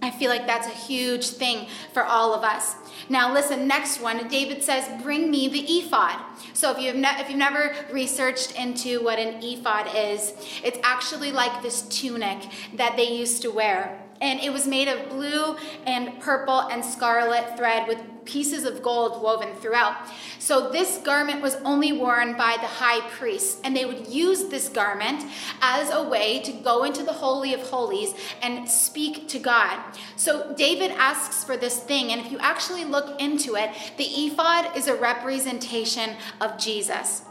I 0.00 0.10
feel 0.10 0.30
like 0.30 0.46
that's 0.46 0.66
a 0.66 0.78
huge 0.86 1.28
thing 1.28 1.66
for 1.92 2.04
all 2.04 2.34
of 2.34 2.42
us. 2.42 2.74
Now, 3.08 3.32
listen, 3.32 3.66
next 3.66 4.00
one, 4.00 4.28
David 4.28 4.62
says, 4.62 4.84
Bring 5.02 5.30
me 5.30 5.48
the 5.48 5.60
ephod. 5.60 6.20
So, 6.52 6.72
if 6.72 6.78
you've, 6.78 6.96
ne- 6.96 7.20
if 7.20 7.28
you've 7.28 7.38
never 7.38 7.74
researched 7.90 8.52
into 8.52 9.02
what 9.02 9.18
an 9.18 9.42
ephod 9.42 9.88
is, 9.94 10.34
it's 10.62 10.78
actually 10.82 11.32
like 11.32 11.62
this 11.62 11.82
tunic 11.82 12.50
that 12.74 12.96
they 12.96 13.12
used 13.12 13.40
to 13.42 13.50
wear 13.50 14.03
and 14.20 14.40
it 14.40 14.52
was 14.52 14.66
made 14.66 14.88
of 14.88 15.08
blue 15.10 15.56
and 15.86 16.20
purple 16.20 16.60
and 16.60 16.84
scarlet 16.84 17.56
thread 17.56 17.86
with 17.88 17.98
pieces 18.24 18.64
of 18.64 18.82
gold 18.82 19.22
woven 19.22 19.54
throughout. 19.56 19.96
So 20.38 20.70
this 20.70 20.98
garment 20.98 21.42
was 21.42 21.56
only 21.56 21.92
worn 21.92 22.36
by 22.36 22.56
the 22.60 22.66
high 22.66 23.00
priest, 23.10 23.60
and 23.64 23.76
they 23.76 23.84
would 23.84 24.08
use 24.08 24.48
this 24.48 24.68
garment 24.68 25.24
as 25.60 25.90
a 25.90 26.02
way 26.02 26.40
to 26.40 26.52
go 26.52 26.84
into 26.84 27.02
the 27.02 27.12
Holy 27.12 27.54
of 27.54 27.60
Holies 27.60 28.14
and 28.42 28.68
speak 28.68 29.28
to 29.28 29.38
God. 29.38 29.78
So 30.16 30.54
David 30.54 30.90
asks 30.92 31.44
for 31.44 31.56
this 31.56 31.78
thing, 31.78 32.12
and 32.12 32.20
if 32.20 32.32
you 32.32 32.38
actually 32.38 32.84
look 32.84 33.20
into 33.20 33.56
it, 33.56 33.70
the 33.96 34.04
ephod 34.04 34.76
is 34.76 34.88
a 34.88 34.94
representation 34.94 36.16
of 36.40 36.58
Jesus. 36.58 37.22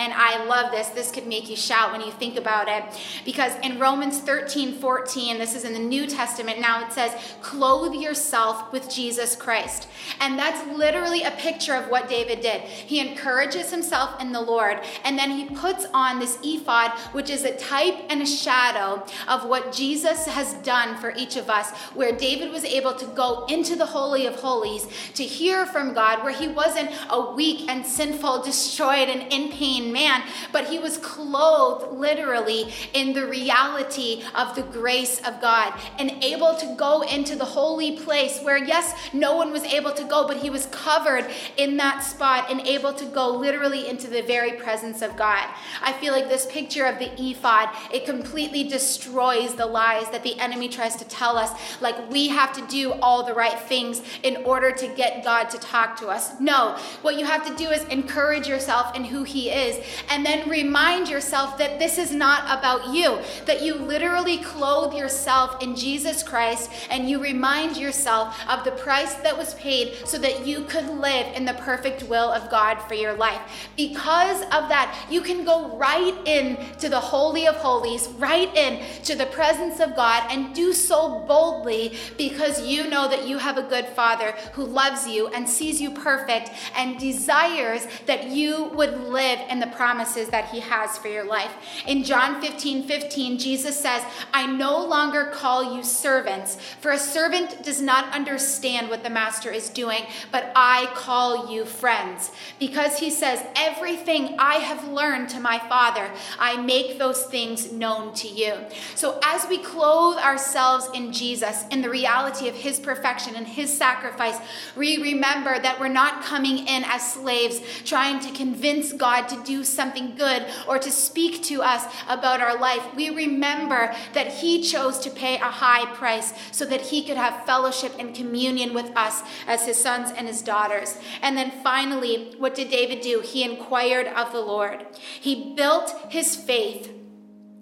And 0.00 0.14
I 0.14 0.46
love 0.46 0.70
this. 0.70 0.88
This 0.88 1.10
could 1.10 1.26
make 1.26 1.50
you 1.50 1.56
shout 1.56 1.92
when 1.92 2.00
you 2.00 2.10
think 2.10 2.38
about 2.38 2.68
it. 2.68 2.84
Because 3.26 3.52
in 3.62 3.78
Romans 3.78 4.18
13 4.20 4.72
14, 4.78 5.36
this 5.36 5.54
is 5.54 5.64
in 5.64 5.74
the 5.74 5.78
New 5.78 6.06
Testament 6.06 6.58
now, 6.58 6.86
it 6.86 6.90
says, 6.90 7.12
clothe 7.42 7.92
yourself 7.92 8.72
with 8.72 8.88
Jesus 8.88 9.36
Christ. 9.36 9.88
And 10.18 10.38
that's 10.38 10.66
literally 10.74 11.22
a 11.22 11.32
picture 11.32 11.74
of 11.74 11.90
what 11.90 12.08
David 12.08 12.40
did. 12.40 12.62
He 12.62 12.98
encourages 12.98 13.70
himself 13.70 14.18
in 14.22 14.32
the 14.32 14.40
Lord, 14.40 14.80
and 15.04 15.18
then 15.18 15.32
he 15.32 15.44
puts 15.54 15.86
on 15.92 16.18
this 16.18 16.38
ephod, 16.42 16.92
which 17.12 17.28
is 17.28 17.44
a 17.44 17.56
type 17.58 17.96
and 18.08 18.22
a 18.22 18.26
shadow 18.26 19.04
of 19.28 19.44
what 19.44 19.70
Jesus 19.70 20.24
has 20.24 20.54
done 20.62 20.96
for 20.96 21.12
each 21.14 21.36
of 21.36 21.50
us, 21.50 21.76
where 21.92 22.16
David 22.16 22.52
was 22.52 22.64
able 22.64 22.94
to 22.94 23.04
go 23.08 23.44
into 23.50 23.76
the 23.76 23.84
Holy 23.84 24.24
of 24.24 24.36
Holies 24.36 24.86
to 25.14 25.24
hear 25.24 25.66
from 25.66 25.92
God, 25.92 26.22
where 26.24 26.32
he 26.32 26.48
wasn't 26.48 26.90
a 27.10 27.32
weak 27.32 27.68
and 27.68 27.84
sinful, 27.84 28.42
destroyed, 28.42 29.10
and 29.10 29.30
in 29.30 29.50
pain 29.50 29.89
man, 29.92 30.22
but 30.52 30.68
he 30.68 30.78
was 30.78 30.98
clothed 30.98 31.92
literally 31.92 32.72
in 32.94 33.12
the 33.12 33.26
reality 33.26 34.22
of 34.34 34.54
the 34.54 34.62
grace 34.62 35.20
of 35.26 35.40
God 35.40 35.78
and 35.98 36.22
able 36.22 36.54
to 36.56 36.74
go 36.76 37.02
into 37.02 37.36
the 37.36 37.44
holy 37.44 37.98
place 37.98 38.40
where, 38.42 38.58
yes, 38.58 38.94
no 39.12 39.36
one 39.36 39.52
was 39.52 39.64
able 39.64 39.92
to 39.92 40.04
go, 40.04 40.26
but 40.26 40.36
he 40.38 40.50
was 40.50 40.66
covered 40.66 41.30
in 41.56 41.76
that 41.76 42.02
spot 42.02 42.50
and 42.50 42.60
able 42.66 42.92
to 42.92 43.04
go 43.06 43.28
literally 43.36 43.88
into 43.88 44.08
the 44.08 44.22
very 44.22 44.52
presence 44.52 45.02
of 45.02 45.16
God. 45.16 45.48
I 45.82 45.92
feel 45.94 46.12
like 46.12 46.28
this 46.28 46.46
picture 46.46 46.86
of 46.86 46.98
the 46.98 47.10
ephod, 47.20 47.70
it 47.92 48.04
completely 48.04 48.64
destroys 48.64 49.54
the 49.54 49.66
lies 49.66 50.10
that 50.10 50.22
the 50.22 50.38
enemy 50.38 50.68
tries 50.68 50.96
to 50.96 51.04
tell 51.04 51.36
us, 51.36 51.50
like 51.80 52.10
we 52.10 52.28
have 52.28 52.52
to 52.54 52.66
do 52.66 52.92
all 53.02 53.24
the 53.24 53.34
right 53.34 53.58
things 53.58 54.02
in 54.22 54.44
order 54.44 54.70
to 54.72 54.88
get 54.94 55.24
God 55.24 55.50
to 55.50 55.58
talk 55.58 55.98
to 56.00 56.08
us. 56.08 56.38
No, 56.40 56.76
what 57.02 57.18
you 57.18 57.24
have 57.24 57.46
to 57.46 57.54
do 57.56 57.70
is 57.70 57.84
encourage 57.84 58.48
yourself 58.48 58.94
in 58.94 59.04
who 59.04 59.24
he 59.24 59.50
is 59.50 59.79
and 60.08 60.24
then 60.24 60.48
remind 60.48 61.08
yourself 61.08 61.58
that 61.58 61.78
this 61.78 61.98
is 61.98 62.12
not 62.12 62.44
about 62.58 62.94
you, 62.94 63.18
that 63.46 63.62
you 63.62 63.74
literally 63.74 64.38
clothe 64.38 64.94
yourself 64.94 65.62
in 65.62 65.76
Jesus 65.76 66.22
Christ 66.22 66.70
and 66.90 67.08
you 67.08 67.20
remind 67.20 67.76
yourself 67.76 68.36
of 68.48 68.64
the 68.64 68.72
price 68.72 69.14
that 69.14 69.36
was 69.36 69.54
paid 69.54 69.94
so 70.06 70.18
that 70.18 70.46
you 70.46 70.64
could 70.64 70.88
live 70.88 71.34
in 71.36 71.44
the 71.44 71.54
perfect 71.54 72.02
will 72.04 72.30
of 72.30 72.50
God 72.50 72.78
for 72.82 72.94
your 72.94 73.14
life. 73.14 73.40
Because 73.76 74.42
of 74.42 74.68
that, 74.68 75.06
you 75.10 75.20
can 75.20 75.44
go 75.44 75.76
right 75.76 76.14
in 76.26 76.58
to 76.78 76.88
the 76.88 77.00
Holy 77.00 77.46
of 77.46 77.56
Holies, 77.56 78.08
right 78.18 78.54
in 78.56 78.82
to 79.04 79.14
the 79.14 79.26
presence 79.26 79.80
of 79.80 79.96
God, 79.96 80.24
and 80.30 80.54
do 80.54 80.72
so 80.72 81.20
boldly 81.26 81.96
because 82.16 82.66
you 82.66 82.88
know 82.88 83.08
that 83.08 83.26
you 83.26 83.38
have 83.38 83.58
a 83.58 83.62
good 83.62 83.86
Father 83.86 84.32
who 84.52 84.64
loves 84.64 85.06
you 85.06 85.28
and 85.28 85.48
sees 85.48 85.80
you 85.80 85.90
perfect 85.90 86.50
and 86.76 86.98
desires 86.98 87.86
that 88.06 88.28
you 88.28 88.64
would 88.74 89.00
live 89.00 89.40
in 89.48 89.59
the 89.60 89.66
promises 89.68 90.28
that 90.28 90.48
he 90.50 90.60
has 90.60 90.98
for 90.98 91.08
your 91.08 91.24
life. 91.24 91.52
In 91.86 92.04
John 92.04 92.40
15 92.40 92.84
15, 92.84 93.38
Jesus 93.38 93.78
says, 93.78 94.02
I 94.32 94.46
no 94.46 94.84
longer 94.84 95.26
call 95.26 95.76
you 95.76 95.82
servants, 95.82 96.56
for 96.80 96.92
a 96.92 96.98
servant 96.98 97.62
does 97.62 97.80
not 97.80 98.12
understand 98.14 98.88
what 98.88 99.02
the 99.02 99.10
master 99.10 99.50
is 99.50 99.68
doing, 99.68 100.04
but 100.32 100.52
I 100.54 100.90
call 100.94 101.52
you 101.52 101.64
friends. 101.64 102.32
Because 102.58 102.98
he 102.98 103.10
says, 103.10 103.44
Everything 103.56 104.36
I 104.38 104.56
have 104.56 104.88
learned 104.88 105.28
to 105.30 105.40
my 105.40 105.58
Father, 105.58 106.10
I 106.38 106.60
make 106.62 106.98
those 106.98 107.24
things 107.24 107.72
known 107.72 108.14
to 108.14 108.28
you. 108.28 108.54
So 108.94 109.18
as 109.24 109.46
we 109.48 109.58
clothe 109.58 110.18
ourselves 110.18 110.88
in 110.94 111.12
Jesus, 111.12 111.64
in 111.70 111.82
the 111.82 111.90
reality 111.90 112.48
of 112.48 112.54
his 112.54 112.78
perfection 112.78 113.34
and 113.34 113.46
his 113.46 113.76
sacrifice, 113.76 114.38
we 114.76 115.02
remember 115.02 115.58
that 115.58 115.78
we're 115.80 115.88
not 115.88 116.22
coming 116.22 116.66
in 116.66 116.84
as 116.84 117.14
slaves 117.14 117.60
trying 117.84 118.20
to 118.20 118.30
convince 118.32 118.92
God 118.92 119.28
to 119.28 119.42
do 119.42 119.49
something 119.64 120.14
good 120.16 120.46
or 120.68 120.78
to 120.78 120.90
speak 120.90 121.42
to 121.44 121.62
us 121.62 121.84
about 122.08 122.40
our 122.40 122.58
life, 122.58 122.82
we 122.94 123.10
remember 123.10 123.94
that 124.14 124.28
He 124.28 124.62
chose 124.62 124.98
to 125.00 125.10
pay 125.10 125.36
a 125.36 125.44
high 125.44 125.86
price 125.94 126.32
so 126.52 126.64
that 126.66 126.80
He 126.80 127.04
could 127.04 127.16
have 127.16 127.44
fellowship 127.44 127.92
and 127.98 128.14
communion 128.14 128.74
with 128.74 128.90
us 128.96 129.22
as 129.46 129.66
His 129.66 129.78
sons 129.78 130.10
and 130.16 130.26
His 130.26 130.42
daughters. 130.42 130.96
And 131.22 131.36
then 131.36 131.50
finally, 131.62 132.34
what 132.38 132.54
did 132.54 132.70
David 132.70 133.00
do? 133.00 133.20
He 133.20 133.42
inquired 133.42 134.06
of 134.08 134.32
the 134.32 134.40
Lord. 134.40 134.86
He 135.20 135.54
built 135.54 135.94
his 136.08 136.36
faith 136.36 136.92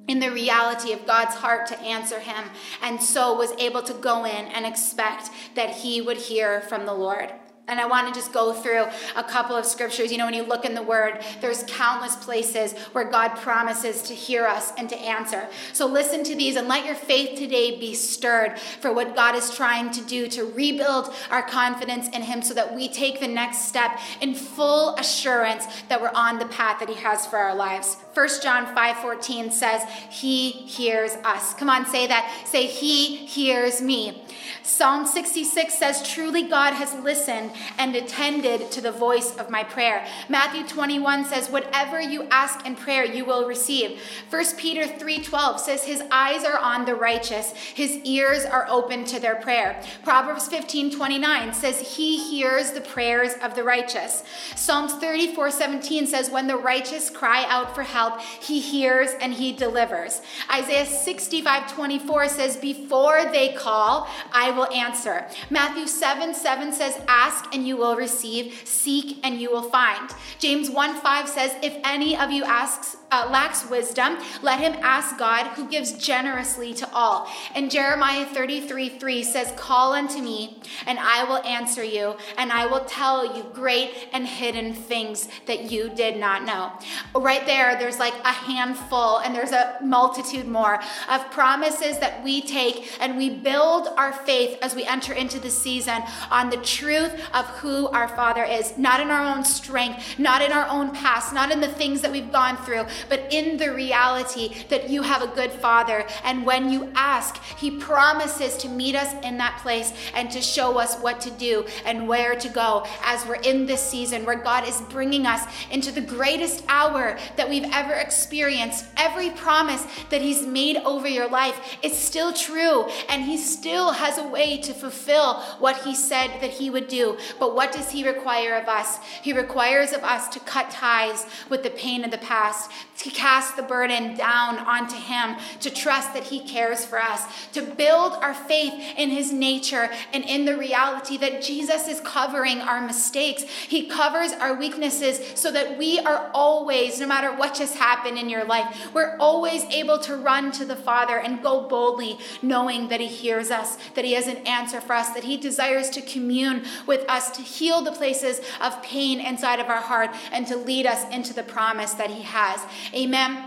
in 0.07 0.21
the 0.21 0.31
reality 0.31 0.93
of 0.93 1.07
God's 1.07 1.35
heart 1.35 1.67
to 1.67 1.79
answer 1.81 2.19
him, 2.19 2.45
and 2.83 3.03
so 3.03 3.37
was 3.37 3.53
able 3.59 3.83
to 3.83 3.93
go 3.93 4.25
in 4.25 4.47
and 4.47 4.65
expect 4.65 5.31
that 5.55 5.71
he 5.71 6.01
would 6.01 6.17
hear 6.17 6.63
from 6.63 6.87
the 6.87 6.95
Lord. 6.95 7.33
And 7.69 7.81
I 7.81 7.87
want 7.87 8.09
to 8.09 8.19
just 8.19 8.33
go 8.33 8.53
through 8.53 8.87
a 9.17 9.23
couple 9.23 9.57
of 9.57 9.65
scriptures. 9.65 10.11
You 10.11 10.19
know, 10.19 10.25
when 10.25 10.35
you 10.35 10.43
look 10.43 10.65
in 10.65 10.75
the 10.75 10.83
word, 10.83 11.23
there's 11.41 11.63
countless 11.65 12.17
places 12.17 12.73
where 12.93 13.05
God 13.05 13.37
promises 13.37 14.03
to 14.03 14.15
hear 14.15 14.47
us 14.47 14.73
and 14.77 14.89
to 14.89 14.99
answer. 14.99 15.47
So 15.73 15.87
listen 15.87 16.25
to 16.25 16.35
these 16.35 16.57
and 16.57 16.69
let 16.69 16.87
your 16.87 16.95
faith 16.95 17.39
today 17.39 17.79
be 17.79 17.95
stirred 17.95 18.59
for 18.59 18.93
what 18.93 19.15
God 19.15 19.35
is 19.35 19.55
trying 19.55 19.91
to 19.93 20.05
do 20.05 20.29
to 20.29 20.45
rebuild 20.45 21.15
our 21.31 21.43
confidence 21.43 22.09
in 22.09 22.23
Him 22.23 22.43
so 22.43 22.55
that 22.55 22.75
we 22.75 22.89
take 22.89 23.21
the 23.21 23.29
next 23.29 23.69
step 23.69 23.99
in 24.21 24.35
full 24.35 24.95
assurance 24.97 25.67
that 25.89 26.01
we're 26.01 26.13
on 26.15 26.39
the 26.39 26.47
path 26.47 26.81
that 26.81 26.89
He 26.89 26.97
has 26.97 27.27
for 27.27 27.37
our 27.37 27.55
lives. 27.55 27.97
1 28.19 28.43
John 28.43 28.67
5:14 28.75 29.53
says, 29.53 29.83
"He 30.11 30.51
hears 30.51 31.13
us." 31.25 31.55
Come 31.55 31.71
on, 31.71 31.87
say 31.87 32.09
that. 32.09 32.29
Say, 32.45 32.67
"He 32.67 33.15
hears 33.15 33.81
me." 33.81 34.25
Psalm 34.69 35.07
66 35.07 35.79
says, 35.79 36.07
Truly 36.07 36.43
God 36.43 36.75
has 36.75 36.93
listened 36.95 37.51
and 37.79 37.97
attended 37.97 38.71
to 38.71 38.81
the 38.81 38.93
voice 38.93 39.35
of 39.37 39.51
my 39.51 39.65
prayer. 39.65 40.07
Matthew 40.29 40.67
21 40.67 41.25
says, 41.25 41.49
Whatever 41.49 42.01
you 42.01 42.29
ask 42.31 42.67
in 42.67 42.77
prayer, 42.77 43.05
you 43.05 43.25
will 43.25 43.47
receive. 43.47 44.01
1 44.31 44.45
Peter 44.59 44.85
3:12 44.85 45.61
says, 45.61 45.85
His 45.85 46.03
eyes 46.11 46.45
are 46.45 46.59
on 46.59 46.85
the 46.85 46.95
righteous, 46.95 47.53
his 47.53 47.97
ears 48.05 48.45
are 48.45 48.67
open 48.69 49.05
to 49.07 49.19
their 49.19 49.37
prayer. 49.37 49.83
Proverbs 50.05 50.49
15:29 50.49 51.55
says, 51.55 51.97
He 51.97 52.19
hears 52.19 52.73
the 52.73 52.81
prayers 52.81 53.33
of 53.43 53.55
the 53.55 53.65
righteous. 53.65 54.23
Psalms 54.55 54.93
34:17 54.95 56.07
says, 56.07 56.31
When 56.31 56.47
the 56.47 56.57
righteous 56.57 57.11
cry 57.11 57.45
out 57.49 57.75
for 57.75 57.83
help, 57.83 58.08
he 58.41 58.61
hears 58.61 59.11
and 59.21 59.33
he 59.33 59.53
delivers. 59.53 60.21
Isaiah 60.53 60.85
65:24 60.85 62.29
says, 62.29 62.57
Before 62.57 63.25
they 63.33 63.53
call, 63.55 64.09
I 64.33 64.51
will 64.51 64.71
answer. 64.73 65.27
Matthew 65.51 65.87
7 65.87 66.35
7 66.35 66.73
says, 66.73 67.01
Ask 67.09 67.55
and 67.55 67.67
you 67.67 67.77
will 67.77 67.97
receive, 67.97 68.63
seek 68.65 69.19
and 69.25 69.41
you 69.41 69.51
will 69.51 69.69
find. 69.71 70.11
James 70.39 70.71
1 70.71 71.01
5 71.01 71.29
says, 71.29 71.57
If 71.63 71.77
any 71.85 72.17
of 72.17 72.31
you 72.31 72.45
asks, 72.45 72.98
uh, 73.11 73.29
lacks 73.31 73.69
wisdom, 73.69 74.19
let 74.43 74.61
him 74.61 74.75
ask 74.83 75.19
God 75.19 75.47
who 75.49 75.69
gives 75.69 75.93
generously 75.93 76.75
to 76.75 76.89
all. 76.93 77.29
And 77.55 77.71
Jeremiah 77.71 78.27
33 78.27 78.91
3 78.91 79.23
says, 79.23 79.53
Call 79.57 79.93
unto 79.93 80.21
me, 80.21 80.59
and 80.87 80.99
I 80.99 81.25
will 81.25 81.39
answer 81.39 81.83
you, 81.83 82.17
and 82.37 82.53
I 82.53 82.67
will 82.67 82.85
tell 82.85 83.37
you 83.37 83.45
great 83.53 84.09
and 84.13 84.27
hidden 84.27 84.75
things 84.75 85.29
that 85.47 85.71
you 85.71 85.91
did 85.91 86.19
not 86.19 86.45
know. 86.45 86.73
Right 87.15 87.47
there, 87.47 87.79
there's 87.79 87.99
like 87.99 88.15
a 88.25 88.33
handful, 88.33 89.19
and 89.19 89.35
there's 89.35 89.53
a 89.53 89.79
multitude 89.83 90.47
more 90.47 90.81
of 91.09 91.31
promises 91.31 91.99
that 91.99 92.23
we 92.23 92.43
take 92.43 92.89
and 93.01 93.17
we 93.17 93.31
build 93.31 93.89
our 93.97 94.13
faith 94.13 94.59
as 94.63 94.75
we 94.75 94.85
enter 94.85 95.13
into 95.13 95.39
the 95.39 95.51
season 95.51 96.03
on 96.31 96.51
the 96.51 96.57
truth 96.59 97.13
of 97.35 97.47
who 97.59 97.89
our 97.89 98.09
Father 98.09 98.45
is, 98.45 98.77
not 98.77 99.01
in 99.01 99.09
our 99.09 99.37
own 99.37 99.45
strength, 99.45 100.19
not 100.19 100.43
in 100.43 100.53
our 100.53 100.67
own 100.69 100.91
past, 100.91 101.33
not 101.33 101.51
in 101.51 101.61
the 101.61 101.69
things 101.69 102.01
that 102.01 102.11
we've 102.11 102.33
gone 102.33 102.57
through, 102.59 102.85
but 103.09 103.33
in 103.33 103.57
the 103.57 103.73
reality 103.73 104.55
that 104.69 104.89
you 104.89 105.03
have 105.03 105.23
a 105.23 105.35
good 105.35 105.53
Father. 105.53 106.07
And 106.25 106.45
when 106.45 106.71
you 106.71 106.91
ask, 106.95 107.43
He 107.59 107.71
promises 107.71 108.57
to 108.59 108.69
meet 108.69 108.95
us 108.95 109.13
in 109.25 109.39
that 109.39 109.59
place 109.63 109.93
and 110.15 110.31
to 110.31 110.41
show 110.41 110.79
us 110.79 110.97
what 111.01 111.21
to 111.23 111.31
do 111.31 111.67
and 111.85 112.09
where 112.09 112.35
to 112.37 112.49
go 112.49 112.87
as 113.05 113.25
we're 113.27 113.37
in 113.37 113.67
this 113.67 113.83
season 113.83 114.25
where 114.25 114.37
God 114.37 114.67
is 114.67 114.81
bringing 114.83 115.27
us 115.27 115.45
into 115.71 115.93
the 115.93 116.01
greatest 116.01 116.65
hour 116.69 117.19
that 117.37 117.49
we've 117.49 117.69
ever 117.73 117.95
experienced. 117.95 118.87
Every 118.97 119.31
promise 119.31 119.85
that 120.11 120.21
He's 120.21 120.47
made 120.47 120.77
over 120.79 121.09
your 121.09 121.29
life 121.29 121.79
is 121.83 121.97
still 121.97 122.33
true, 122.33 122.85
and 123.09 123.23
He 123.23 123.37
still 123.37 123.93
has 123.93 124.19
a 124.19 124.27
way 124.27 124.59
to 124.59 124.73
fulfill 124.73 125.35
what 125.59 125.77
He 125.79 125.95
said 125.95 126.41
that 126.41 126.51
He 126.51 126.71
would 126.71 126.89
do. 126.89 127.17
But 127.39 127.55
what 127.55 127.73
does 127.73 127.91
He 127.91 128.07
require 128.07 128.57
of 128.57 128.69
us? 128.69 128.99
He 129.23 129.33
requires 129.33 129.93
of 129.93 130.03
us 130.03 130.29
to 130.29 130.41
cut 130.41 130.71
ties 130.71 131.27
with 131.49 131.63
the 131.63 131.71
pain 131.71 132.05
of 132.05 132.11
the 132.11 132.19
past, 132.19 132.71
to 132.99 133.11
cast 133.11 133.57
the 133.57 133.63
burden 133.63 134.17
down 134.17 134.59
onto 134.59 134.97
Him, 134.97 135.37
to 135.61 135.71
trust 135.71 136.13
that 136.15 136.25
He 136.25 136.41
cares 136.41 136.85
for 136.85 137.01
us, 137.01 137.25
to 137.53 137.63
build 137.63 138.13
our 138.15 138.35
faith 138.35 138.75
in 138.97 139.11
His 139.11 139.33
nature 139.33 139.91
and 140.13 140.25
in 140.25 140.45
the 140.45 140.57
reality 140.57 141.17
that 141.19 141.43
Jesus 141.43 141.89
is 141.89 142.01
covering 142.01 142.61
our 142.61 142.81
mistakes. 142.85 143.43
He 143.43 143.87
covers 143.87 144.33
our 144.33 144.55
weaknesses 144.55 145.21
so 145.39 145.53
that 145.53 145.79
we 145.79 146.01
are 146.01 146.31
always, 146.35 147.01
no 147.01 147.07
matter 147.07 147.35
what 147.35 147.55
just 147.55 147.77
happened 147.77 148.19
in 148.19 148.29
your 148.29 148.45
life, 148.45 148.89
we're 148.93 149.17
always 149.19 149.63
able 149.65 149.99
to 150.01 150.17
run 150.17 150.51
to 150.53 150.65
the 150.65 150.77
Father 150.77 151.19
and 151.19 151.43
go 151.43 151.69
boldly, 151.69 152.19
knowing 152.43 152.89
that 152.89 153.01
He 153.01 153.07
hears 153.07 153.51
us, 153.51 153.79
that 153.95 154.05
He 154.05 154.15
has 154.15 154.27
an 154.27 154.39
answer 154.39 154.81
for 154.81 154.95
us, 154.95 155.11
that 155.11 155.25
He 155.25 155.37
desires 155.37 155.89
to 155.91 156.03
commune 156.03 156.65
with 156.87 157.09
us, 157.09 157.31
to 157.33 157.43
heal 157.43 157.83
the 157.83 157.93
places 157.93 158.41
of 158.61 158.83
pain 158.83 159.21
inside 159.21 159.61
of 159.61 159.69
our 159.69 159.81
heart, 159.81 160.11
and 160.33 160.47
to 160.49 160.57
lead 160.57 160.87
us 160.87 161.05
into 161.13 161.33
the 161.33 161.45
promise 161.45 161.93
that 161.93 162.11
He 162.11 162.23
has. 162.23 162.61
Amen. 162.95 163.45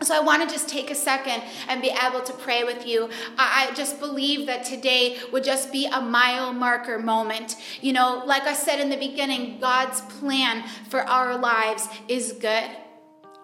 So 0.00 0.14
I 0.14 0.20
want 0.20 0.48
to 0.48 0.54
just 0.54 0.68
take 0.68 0.92
a 0.92 0.94
second 0.94 1.42
and 1.68 1.82
be 1.82 1.90
able 1.90 2.20
to 2.20 2.32
pray 2.32 2.62
with 2.62 2.86
you. 2.86 3.10
I 3.36 3.72
just 3.74 3.98
believe 3.98 4.46
that 4.46 4.64
today 4.64 5.18
would 5.32 5.42
just 5.42 5.72
be 5.72 5.86
a 5.86 6.00
mile 6.00 6.52
marker 6.52 7.00
moment. 7.00 7.56
You 7.80 7.92
know, 7.94 8.22
like 8.24 8.44
I 8.44 8.52
said 8.52 8.78
in 8.78 8.90
the 8.90 8.96
beginning, 8.96 9.58
God's 9.60 10.00
plan 10.02 10.62
for 10.88 11.00
our 11.00 11.36
lives 11.36 11.88
is 12.06 12.32
good. 12.32 12.70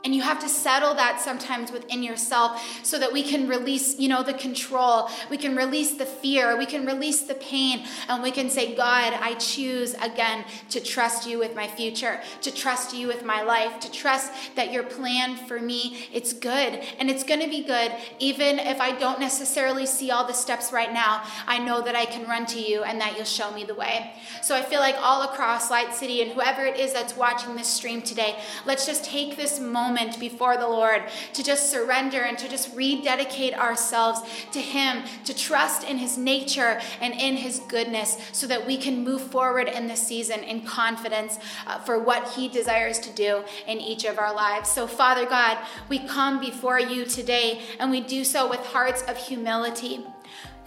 And 0.05 0.15
you 0.15 0.21
have 0.21 0.39
to 0.41 0.51
settle 0.51 0.95
that 0.97 1.19
sometimes 1.23 1.73
within 1.73 2.03
yourself 2.03 2.63
so 2.83 2.99
that 2.99 3.11
we 3.11 3.23
can 3.23 3.49
release, 3.49 3.99
you 3.99 4.09
know, 4.09 4.23
the 4.23 4.35
control. 4.35 5.09
We 5.31 5.39
can 5.39 5.57
release 5.57 5.93
the 5.95 6.05
fear. 6.05 6.59
We 6.59 6.67
can 6.67 6.85
release 6.85 7.23
the 7.23 7.35
pain. 7.37 7.87
And 8.11 8.23
we 8.23 8.31
can 8.31 8.51
say, 8.51 8.77
God, 8.77 9.15
I 9.15 9.35
choose 9.35 9.95
again 9.95 10.45
to 10.69 10.81
trust 10.81 11.27
you 11.27 11.39
with 11.39 11.55
my 11.57 11.67
future, 11.67 12.21
to 12.43 12.53
trust 12.53 12.95
you 12.95 13.07
with 13.07 13.25
my 13.25 13.41
life, 13.41 13.81
to 13.81 13.91
trust 13.91 14.31
that 14.57 14.73
your 14.73 14.83
plan 14.83 15.37
for 15.37 15.59
me, 15.59 16.07
it's 16.13 16.35
good. 16.35 16.83
And 16.99 17.09
it's 17.09 17.25
going 17.25 17.41
to 17.41 17.49
be 17.49 17.65
good. 17.65 17.91
Even 18.19 18.59
if 18.59 18.83
I 18.83 18.93
don't 18.99 19.21
necessarily 19.21 19.87
see 19.87 20.11
all 20.11 20.27
the 20.27 20.35
steps 20.35 20.71
right 20.71 20.93
now, 20.93 21.23
I 21.47 21.59
know 21.59 21.81
that 21.81 21.97
I 21.97 22.05
can 22.05 22.29
run 22.29 22.45
to 22.47 22.61
you 22.61 22.83
and 22.83 23.01
that 23.01 23.17
you'll 23.17 23.25
show 23.25 23.51
me 23.53 23.65
the 23.65 23.75
way. 23.75 24.13
So 24.43 24.55
I 24.55 24.61
feel 24.61 24.81
like 24.81 24.97
all 24.99 25.23
across 25.23 25.71
Light 25.71 25.95
City 25.95 26.21
and 26.21 26.31
whoever 26.33 26.67
it 26.67 26.79
is 26.79 26.93
that's 26.93 27.17
watching 27.17 27.57
this 27.57 27.69
stream 27.69 28.03
today, 28.03 28.39
let's 28.67 28.85
just 28.85 29.03
take 29.03 29.39
this 29.39 29.59
moment 29.59 29.94
moment 29.95 30.19
before 30.19 30.57
the 30.57 30.69
Lord, 30.69 31.05
to 31.33 31.43
just 31.43 31.71
surrender 31.71 32.23
and 32.23 32.37
to 32.39 32.49
just 32.49 32.75
rededicate 32.75 33.55
ourselves 33.55 34.21
to 34.53 34.61
Him, 34.61 35.05
to 35.25 35.35
trust 35.35 35.85
in 35.85 35.99
His 35.99 36.19
nature 36.19 36.81
and 37.01 37.15
in 37.15 37.37
His 37.37 37.61
goodness, 37.69 38.19
so 38.33 38.47
that 38.47 38.67
we 38.67 38.77
can 38.77 39.05
move 39.05 39.23
forward 39.23 39.69
in 39.69 39.87
this 39.87 40.07
season 40.07 40.41
in 40.41 40.63
confidence 40.63 41.39
uh, 41.67 41.79
for 41.79 41.99
what 41.99 42.29
He 42.31 42.49
desires 42.49 42.99
to 43.01 43.11
do 43.11 43.45
in 43.67 43.79
each 43.79 44.05
of 44.05 44.19
our 44.19 44.35
lives. 44.35 44.71
So, 44.71 44.87
Father 44.87 45.27
God, 45.27 45.59
we 45.89 46.01
come 46.01 46.41
before 46.41 46.81
you 46.81 47.05
today 47.05 47.63
and 47.79 47.91
we 47.91 48.01
do 48.01 48.25
so 48.25 48.49
with 48.49 48.61
hearts 48.61 49.03
of 49.03 49.17
humility. 49.17 50.05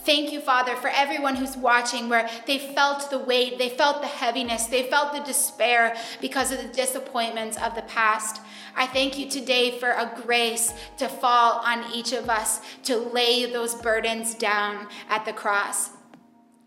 Thank 0.08 0.32
you, 0.32 0.40
Father, 0.40 0.74
for 0.78 0.88
everyone 0.88 1.36
who's 1.36 1.58
watching 1.58 2.08
where 2.08 2.30
they 2.46 2.60
felt 2.60 3.10
the 3.10 3.20
weight, 3.20 3.58
they 3.58 3.68
felt 3.68 4.02
the 4.02 4.08
heaviness, 4.08 4.68
they 4.68 4.84
felt 4.84 5.12
the 5.12 5.20
despair 5.20 5.98
because 6.22 6.50
of 6.54 6.60
the 6.60 6.70
disappointments 6.70 7.58
of 7.58 7.76
the 7.76 7.82
past. 7.82 8.40
I 8.78 8.86
thank 8.86 9.18
you 9.18 9.28
today 9.28 9.80
for 9.80 9.90
a 9.90 10.12
grace 10.24 10.72
to 10.98 11.10
fall 11.10 11.62
on 11.66 11.92
each 11.92 12.14
of 12.14 12.30
us 12.30 12.62
to 12.84 12.96
lay 12.96 13.52
those 13.52 13.74
burdens 13.74 14.36
down 14.36 14.88
at 15.10 15.26
the 15.26 15.34
cross 15.34 15.90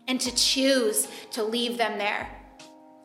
and 0.09 0.19
to 0.19 0.35
choose 0.35 1.07
to 1.31 1.41
leave 1.41 1.77
them 1.77 1.97
there 1.97 2.27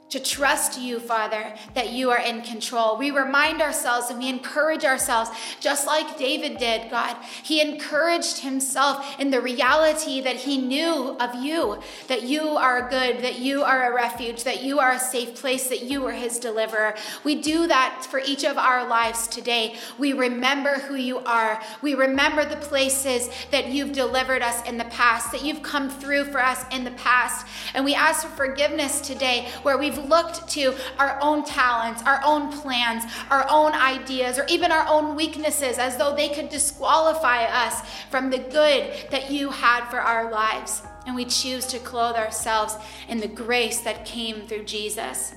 to 0.08 0.20
trust 0.20 0.80
you, 0.80 1.00
Father, 1.00 1.52
that 1.74 1.90
you 1.90 2.10
are 2.10 2.20
in 2.20 2.42
control. 2.42 2.96
We 2.96 3.10
remind 3.10 3.60
ourselves 3.60 4.08
and 4.08 4.20
we 4.20 4.28
encourage 4.28 4.84
ourselves, 4.84 5.30
just 5.58 5.86
like 5.86 6.16
David 6.16 6.58
did, 6.58 6.90
God. 6.90 7.16
He 7.42 7.60
encouraged 7.60 8.38
himself 8.38 9.18
in 9.18 9.30
the 9.30 9.40
reality 9.40 10.20
that 10.20 10.36
he 10.36 10.58
knew 10.58 11.16
of 11.18 11.34
you, 11.34 11.80
that 12.06 12.22
you 12.22 12.42
are 12.50 12.88
good, 12.88 13.18
that 13.22 13.40
you 13.40 13.62
are 13.62 13.90
a 13.90 13.94
refuge, 13.94 14.44
that 14.44 14.62
you 14.62 14.78
are 14.78 14.92
a 14.92 14.98
safe 14.98 15.34
place, 15.34 15.68
that 15.68 15.82
you 15.82 16.06
are 16.06 16.12
his 16.12 16.38
deliverer. 16.38 16.94
We 17.24 17.42
do 17.42 17.66
that 17.66 18.06
for 18.08 18.20
each 18.20 18.44
of 18.44 18.56
our 18.58 18.86
lives 18.88 19.26
today. 19.26 19.76
We 19.98 20.12
remember 20.12 20.74
who 20.74 20.94
you 20.94 21.18
are. 21.18 21.60
We 21.82 21.94
remember 21.94 22.44
the 22.44 22.56
places 22.56 23.28
that 23.50 23.68
you've 23.68 23.92
delivered 23.92 24.42
us 24.42 24.66
in 24.68 24.78
the 24.78 24.84
past, 24.84 25.32
that 25.32 25.42
you've 25.42 25.62
come 25.62 25.90
through 25.90 26.26
for 26.26 26.40
us 26.40 26.64
in 26.70 26.84
the 26.84 26.92
past. 26.92 27.46
And 27.74 27.84
we 27.84 27.94
ask 27.96 28.26
for 28.26 28.36
forgiveness 28.36 29.00
today 29.00 29.48
where 29.62 29.76
we've 29.76 29.95
we've 29.96 30.08
looked 30.08 30.48
to 30.48 30.74
our 30.98 31.18
own 31.20 31.44
talents, 31.44 32.02
our 32.02 32.20
own 32.24 32.52
plans, 32.52 33.04
our 33.30 33.46
own 33.48 33.72
ideas, 33.72 34.38
or 34.38 34.46
even 34.48 34.72
our 34.72 34.86
own 34.88 35.16
weaknesses 35.16 35.78
as 35.78 35.96
though 35.96 36.14
they 36.14 36.28
could 36.28 36.48
disqualify 36.48 37.44
us 37.44 37.82
from 38.10 38.30
the 38.30 38.38
good 38.38 38.92
that 39.10 39.30
you 39.30 39.50
had 39.50 39.88
for 39.88 40.00
our 40.00 40.30
lives. 40.30 40.82
And 41.06 41.14
we 41.14 41.24
choose 41.24 41.66
to 41.66 41.78
clothe 41.78 42.16
ourselves 42.16 42.76
in 43.08 43.18
the 43.18 43.28
grace 43.28 43.80
that 43.80 44.04
came 44.04 44.46
through 44.46 44.64
Jesus 44.64 45.34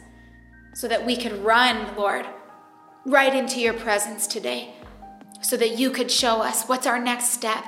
so 0.73 0.87
that 0.87 1.05
we 1.05 1.15
could 1.15 1.33
run, 1.43 1.95
Lord, 1.95 2.25
right 3.05 3.35
into 3.35 3.59
your 3.59 3.73
presence 3.73 4.27
today, 4.27 4.73
so 5.41 5.57
that 5.57 5.77
you 5.77 5.91
could 5.91 6.11
show 6.11 6.41
us 6.41 6.65
what's 6.65 6.87
our 6.87 6.99
next 6.99 7.29
step 7.29 7.63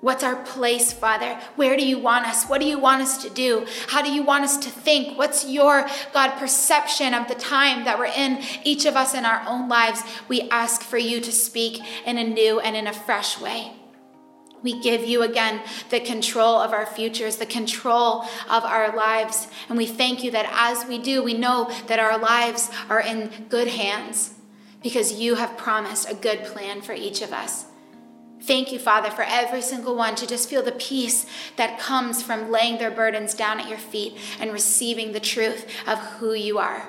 What's 0.00 0.22
our 0.22 0.36
place, 0.36 0.92
Father? 0.92 1.40
Where 1.56 1.76
do 1.76 1.84
you 1.84 1.98
want 1.98 2.24
us? 2.24 2.44
What 2.44 2.60
do 2.60 2.66
you 2.66 2.78
want 2.78 3.02
us 3.02 3.20
to 3.24 3.30
do? 3.30 3.66
How 3.88 4.00
do 4.00 4.12
you 4.12 4.22
want 4.22 4.44
us 4.44 4.56
to 4.58 4.70
think? 4.70 5.18
What's 5.18 5.44
your, 5.44 5.88
God, 6.14 6.38
perception 6.38 7.14
of 7.14 7.26
the 7.26 7.34
time 7.34 7.84
that 7.84 7.98
we're 7.98 8.06
in, 8.06 8.40
each 8.62 8.84
of 8.84 8.94
us 8.94 9.12
in 9.12 9.24
our 9.24 9.44
own 9.48 9.68
lives? 9.68 10.02
We 10.28 10.42
ask 10.50 10.82
for 10.82 10.98
you 10.98 11.20
to 11.20 11.32
speak 11.32 11.82
in 12.06 12.16
a 12.16 12.22
new 12.22 12.60
and 12.60 12.76
in 12.76 12.86
a 12.86 12.92
fresh 12.92 13.40
way. 13.40 13.72
We 14.62 14.80
give 14.80 15.04
you 15.04 15.22
again 15.22 15.62
the 15.90 16.00
control 16.00 16.60
of 16.60 16.72
our 16.72 16.86
futures, 16.86 17.36
the 17.36 17.46
control 17.46 18.22
of 18.48 18.64
our 18.64 18.96
lives. 18.96 19.48
And 19.68 19.76
we 19.76 19.86
thank 19.86 20.22
you 20.22 20.30
that 20.30 20.48
as 20.52 20.88
we 20.88 20.98
do, 20.98 21.24
we 21.24 21.34
know 21.34 21.72
that 21.88 21.98
our 21.98 22.18
lives 22.18 22.70
are 22.88 23.00
in 23.00 23.46
good 23.48 23.68
hands 23.68 24.34
because 24.80 25.14
you 25.14 25.34
have 25.34 25.56
promised 25.56 26.08
a 26.08 26.14
good 26.14 26.44
plan 26.44 26.82
for 26.82 26.92
each 26.92 27.20
of 27.20 27.32
us. 27.32 27.67
Thank 28.40 28.72
you, 28.72 28.78
Father, 28.78 29.10
for 29.10 29.24
every 29.26 29.62
single 29.62 29.96
one 29.96 30.14
to 30.16 30.26
just 30.26 30.48
feel 30.48 30.62
the 30.62 30.72
peace 30.72 31.26
that 31.56 31.78
comes 31.78 32.22
from 32.22 32.50
laying 32.50 32.78
their 32.78 32.90
burdens 32.90 33.34
down 33.34 33.60
at 33.60 33.68
your 33.68 33.78
feet 33.78 34.16
and 34.38 34.52
receiving 34.52 35.12
the 35.12 35.20
truth 35.20 35.66
of 35.86 35.98
who 35.98 36.34
you 36.34 36.58
are. 36.58 36.86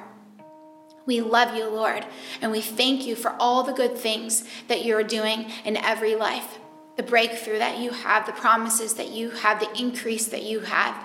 We 1.05 1.21
love 1.21 1.55
you, 1.55 1.67
Lord, 1.67 2.05
and 2.39 2.51
we 2.51 2.61
thank 2.61 3.07
you 3.07 3.15
for 3.15 3.35
all 3.39 3.63
the 3.63 3.73
good 3.73 3.97
things 3.97 4.43
that 4.67 4.85
you're 4.85 5.03
doing 5.03 5.51
in 5.65 5.75
every 5.77 6.15
life 6.15 6.59
the 6.97 7.03
breakthrough 7.03 7.59
that 7.59 7.77
you 7.77 7.91
have, 7.91 8.25
the 8.25 8.33
promises 8.33 8.95
that 8.95 9.07
you 9.07 9.29
have, 9.29 9.61
the 9.61 9.81
increase 9.81 10.27
that 10.27 10.43
you 10.43 10.59
have. 10.59 11.01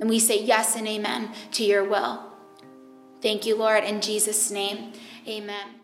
And 0.00 0.08
we 0.08 0.18
say 0.18 0.42
yes 0.42 0.76
and 0.76 0.88
amen 0.88 1.32
to 1.52 1.62
your 1.62 1.84
will. 1.84 2.22
Thank 3.20 3.44
you, 3.44 3.54
Lord, 3.54 3.84
in 3.84 4.00
Jesus' 4.00 4.50
name. 4.50 4.94
Amen. 5.28 5.79